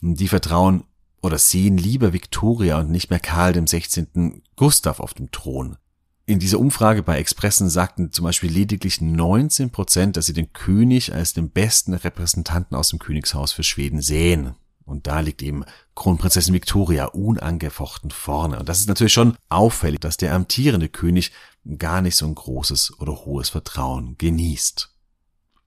die 0.00 0.28
vertrauen 0.28 0.84
oder 1.20 1.38
sehen 1.38 1.76
lieber 1.76 2.12
Victoria 2.12 2.78
und 2.78 2.90
nicht 2.90 3.10
mehr 3.10 3.20
Karl 3.20 3.52
dem 3.52 3.66
16. 3.66 4.42
Gustav 4.56 5.00
auf 5.00 5.14
dem 5.14 5.32
Thron. 5.32 5.76
In 6.24 6.38
dieser 6.38 6.60
Umfrage 6.60 7.02
bei 7.02 7.18
Expressen 7.18 7.68
sagten 7.68 8.12
zum 8.12 8.24
Beispiel 8.24 8.50
lediglich 8.50 9.00
19 9.00 9.70
Prozent, 9.70 10.16
dass 10.16 10.26
sie 10.26 10.32
den 10.32 10.52
König 10.52 11.12
als 11.12 11.32
den 11.32 11.50
besten 11.50 11.94
Repräsentanten 11.94 12.76
aus 12.76 12.90
dem 12.90 13.00
Königshaus 13.00 13.52
für 13.52 13.64
Schweden 13.64 14.00
sehen. 14.00 14.54
Und 14.84 15.06
da 15.06 15.20
liegt 15.20 15.42
eben 15.42 15.64
Kronprinzessin 15.94 16.54
Victoria 16.54 17.06
unangefochten 17.06 18.10
vorne. 18.10 18.58
Und 18.58 18.68
das 18.68 18.80
ist 18.80 18.88
natürlich 18.88 19.12
schon 19.12 19.36
auffällig, 19.48 20.00
dass 20.00 20.16
der 20.16 20.34
amtierende 20.34 20.88
König 20.88 21.32
gar 21.78 22.02
nicht 22.02 22.16
so 22.16 22.26
ein 22.26 22.34
großes 22.34 23.00
oder 23.00 23.24
hohes 23.24 23.48
Vertrauen 23.48 24.16
genießt. 24.18 24.90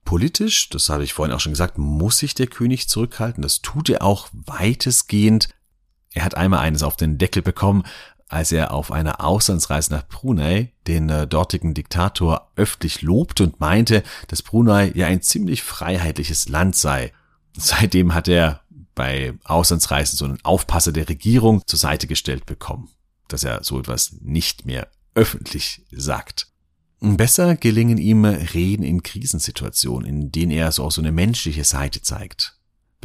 Politisch, 0.04 0.68
das 0.68 0.88
habe 0.88 1.04
ich 1.04 1.12
vorhin 1.12 1.34
auch 1.34 1.40
schon 1.40 1.52
gesagt, 1.52 1.78
muss 1.78 2.18
sich 2.18 2.34
der 2.34 2.46
König 2.46 2.88
zurückhalten. 2.88 3.42
Das 3.42 3.60
tut 3.60 3.88
er 3.88 4.02
auch 4.02 4.28
weitestgehend. 4.32 5.48
Er 6.12 6.24
hat 6.24 6.36
einmal 6.36 6.60
eines 6.60 6.82
auf 6.82 6.96
den 6.96 7.18
Deckel 7.18 7.42
bekommen, 7.42 7.84
als 8.28 8.52
er 8.52 8.72
auf 8.72 8.90
einer 8.90 9.24
Auslandsreise 9.24 9.92
nach 9.92 10.06
Brunei 10.06 10.72
den 10.86 11.08
äh, 11.08 11.26
dortigen 11.26 11.74
Diktator 11.74 12.50
öffentlich 12.56 13.02
lobte 13.02 13.44
und 13.44 13.60
meinte, 13.60 14.02
dass 14.28 14.42
Brunei 14.42 14.90
ja 14.94 15.06
ein 15.06 15.22
ziemlich 15.22 15.62
freiheitliches 15.62 16.48
Land 16.48 16.76
sei. 16.76 17.12
Seitdem 17.56 18.14
hat 18.14 18.28
er 18.28 18.62
bei 18.94 19.34
Auslandsreisen 19.44 20.16
so 20.16 20.24
einen 20.24 20.44
Aufpasser 20.44 20.92
der 20.92 21.08
Regierung 21.08 21.62
zur 21.66 21.78
Seite 21.78 22.06
gestellt 22.06 22.46
bekommen, 22.46 22.88
dass 23.28 23.44
er 23.44 23.62
so 23.62 23.78
etwas 23.78 24.16
nicht 24.20 24.66
mehr 24.66 24.88
öffentlich 25.14 25.84
sagt. 25.92 26.48
Besser 27.00 27.56
gelingen 27.56 27.98
ihm 27.98 28.24
Reden 28.24 28.82
in 28.82 29.02
Krisensituationen, 29.02 30.08
in 30.08 30.32
denen 30.32 30.50
er 30.50 30.72
so 30.72 30.84
auch 30.84 30.90
so 30.90 31.02
eine 31.02 31.12
menschliche 31.12 31.64
Seite 31.64 32.00
zeigt. 32.02 32.55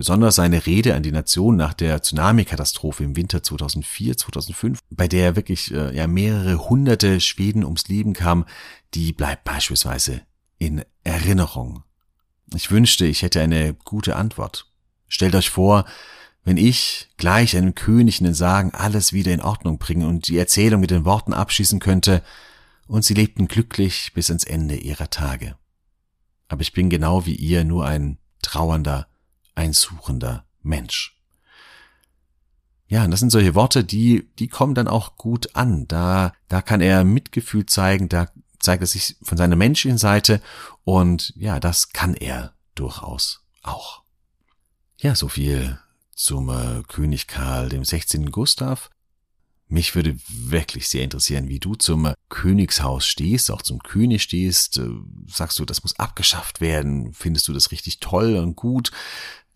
Besonders 0.01 0.33
seine 0.33 0.65
Rede 0.65 0.95
an 0.95 1.03
die 1.03 1.11
Nation 1.11 1.55
nach 1.57 1.75
der 1.75 2.01
Tsunami-Katastrophe 2.01 3.03
im 3.03 3.15
Winter 3.15 3.43
2004, 3.43 4.17
2005, 4.17 4.79
bei 4.89 5.07
der 5.07 5.35
wirklich 5.35 5.71
äh, 5.71 5.95
ja 5.95 6.07
mehrere 6.07 6.67
hunderte 6.67 7.19
Schweden 7.19 7.63
ums 7.63 7.87
Leben 7.87 8.13
kamen, 8.13 8.45
die 8.95 9.13
bleibt 9.13 9.43
beispielsweise 9.43 10.21
in 10.57 10.83
Erinnerung. 11.03 11.83
Ich 12.55 12.71
wünschte, 12.71 13.05
ich 13.05 13.21
hätte 13.21 13.41
eine 13.41 13.75
gute 13.75 14.15
Antwort. 14.15 14.65
Stellt 15.07 15.35
euch 15.35 15.51
vor, 15.51 15.85
wenn 16.43 16.57
ich 16.57 17.09
gleich 17.17 17.55
einem 17.55 17.75
König 17.75 18.21
in 18.21 18.25
den 18.25 18.33
Sagen 18.33 18.71
alles 18.73 19.13
wieder 19.13 19.31
in 19.31 19.41
Ordnung 19.41 19.77
bringen 19.77 20.07
und 20.07 20.29
die 20.29 20.37
Erzählung 20.39 20.81
mit 20.81 20.89
den 20.89 21.05
Worten 21.05 21.31
abschließen 21.31 21.79
könnte, 21.79 22.23
und 22.87 23.05
sie 23.05 23.13
lebten 23.13 23.47
glücklich 23.47 24.13
bis 24.15 24.31
ans 24.31 24.45
Ende 24.45 24.77
ihrer 24.77 25.11
Tage. 25.11 25.57
Aber 26.47 26.61
ich 26.61 26.73
bin 26.73 26.89
genau 26.89 27.27
wie 27.27 27.35
ihr 27.35 27.63
nur 27.65 27.85
ein 27.85 28.17
trauernder, 28.41 29.05
ein 29.61 29.73
suchender 29.73 30.45
Mensch. 30.63 31.15
Ja, 32.87 33.05
und 33.05 33.11
das 33.11 33.19
sind 33.19 33.29
solche 33.29 33.53
Worte, 33.53 33.83
die, 33.83 34.27
die 34.39 34.47
kommen 34.47 34.73
dann 34.73 34.87
auch 34.87 35.15
gut 35.17 35.55
an. 35.55 35.87
Da, 35.87 36.33
da 36.49 36.61
kann 36.61 36.81
er 36.81 37.03
Mitgefühl 37.03 37.67
zeigen, 37.67 38.09
da 38.09 38.27
zeigt 38.59 38.81
er 38.81 38.87
sich 38.87 39.17
von 39.21 39.37
seiner 39.37 39.55
menschlichen 39.55 39.99
Seite 39.99 40.41
und 40.83 41.31
ja, 41.35 41.59
das 41.59 41.89
kann 41.89 42.15
er 42.15 42.53
durchaus 42.75 43.43
auch. 43.61 44.01
Ja, 44.97 45.15
so 45.15 45.27
viel 45.27 45.79
zum 46.15 46.49
äh, 46.49 46.83
König 46.87 47.27
Karl 47.27 47.69
dem 47.69 47.85
16. 47.85 48.31
Gustav. 48.31 48.89
Mich 49.67 49.95
würde 49.95 50.17
wirklich 50.27 50.89
sehr 50.89 51.03
interessieren, 51.03 51.47
wie 51.47 51.59
du 51.59 51.75
zum 51.75 52.13
Königshaus 52.27 53.05
stehst, 53.05 53.49
auch 53.51 53.61
zum 53.61 53.79
König 53.79 54.21
stehst. 54.21 54.79
Äh, 54.79 54.89
sagst 55.27 55.57
du, 55.59 55.65
das 55.65 55.81
muss 55.81 55.97
abgeschafft 55.97 56.59
werden? 56.59 57.13
Findest 57.13 57.47
du 57.47 57.53
das 57.53 57.71
richtig 57.71 58.01
toll 58.01 58.35
und 58.35 58.57
gut? 58.57 58.91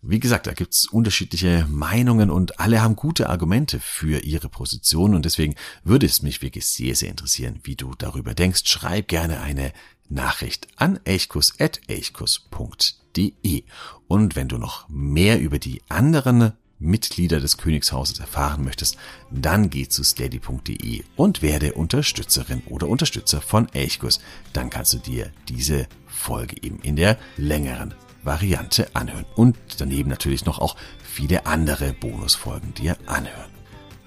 Wie 0.08 0.20
gesagt, 0.20 0.46
da 0.46 0.52
gibt's 0.52 0.86
unterschiedliche 0.86 1.66
Meinungen 1.68 2.30
und 2.30 2.60
alle 2.60 2.80
haben 2.80 2.94
gute 2.94 3.28
Argumente 3.28 3.80
für 3.80 4.20
ihre 4.20 4.48
Position 4.48 5.16
und 5.16 5.24
deswegen 5.24 5.56
würde 5.82 6.06
es 6.06 6.22
mich 6.22 6.42
wirklich 6.42 6.64
sehr, 6.66 6.94
sehr 6.94 7.10
interessieren, 7.10 7.58
wie 7.64 7.74
du 7.74 7.92
darüber 7.98 8.32
denkst. 8.32 8.62
Schreib 8.66 9.08
gerne 9.08 9.40
eine 9.40 9.72
Nachricht 10.08 10.68
an 10.76 11.00
elchkus.elchkus.de. 11.02 13.64
Und 14.06 14.36
wenn 14.36 14.46
du 14.46 14.58
noch 14.58 14.88
mehr 14.88 15.40
über 15.40 15.58
die 15.58 15.82
anderen 15.88 16.52
Mitglieder 16.78 17.40
des 17.40 17.56
Königshauses 17.56 18.20
erfahren 18.20 18.62
möchtest, 18.62 18.96
dann 19.32 19.70
geh 19.70 19.88
zu 19.88 20.04
steady.de 20.04 21.02
und 21.16 21.42
werde 21.42 21.72
Unterstützerin 21.72 22.62
oder 22.66 22.86
Unterstützer 22.86 23.40
von 23.40 23.68
Elchkus. 23.72 24.20
Dann 24.52 24.70
kannst 24.70 24.92
du 24.92 24.98
dir 24.98 25.32
diese 25.48 25.88
Folge 26.06 26.62
eben 26.62 26.78
in 26.78 26.94
der 26.94 27.18
längeren 27.36 27.92
Variante 28.26 28.88
anhören 28.94 29.24
und 29.34 29.56
daneben 29.78 30.10
natürlich 30.10 30.44
noch 30.44 30.58
auch 30.58 30.76
viele 31.02 31.46
andere 31.46 31.92
Bonusfolgen 31.92 32.74
dir 32.74 32.96
anhören. 33.06 33.50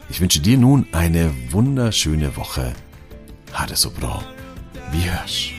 Ich 0.10 0.22
wünsche 0.22 0.42
dir 0.42 0.58
nun 0.58 0.88
eine 0.92 1.32
wunderschöne 1.52 2.36
Woche. 2.36 2.74
Ha 3.54 3.68
so 3.76 3.92
bra. 3.92 4.24
Vi 4.92 5.10
hörs. 5.10 5.59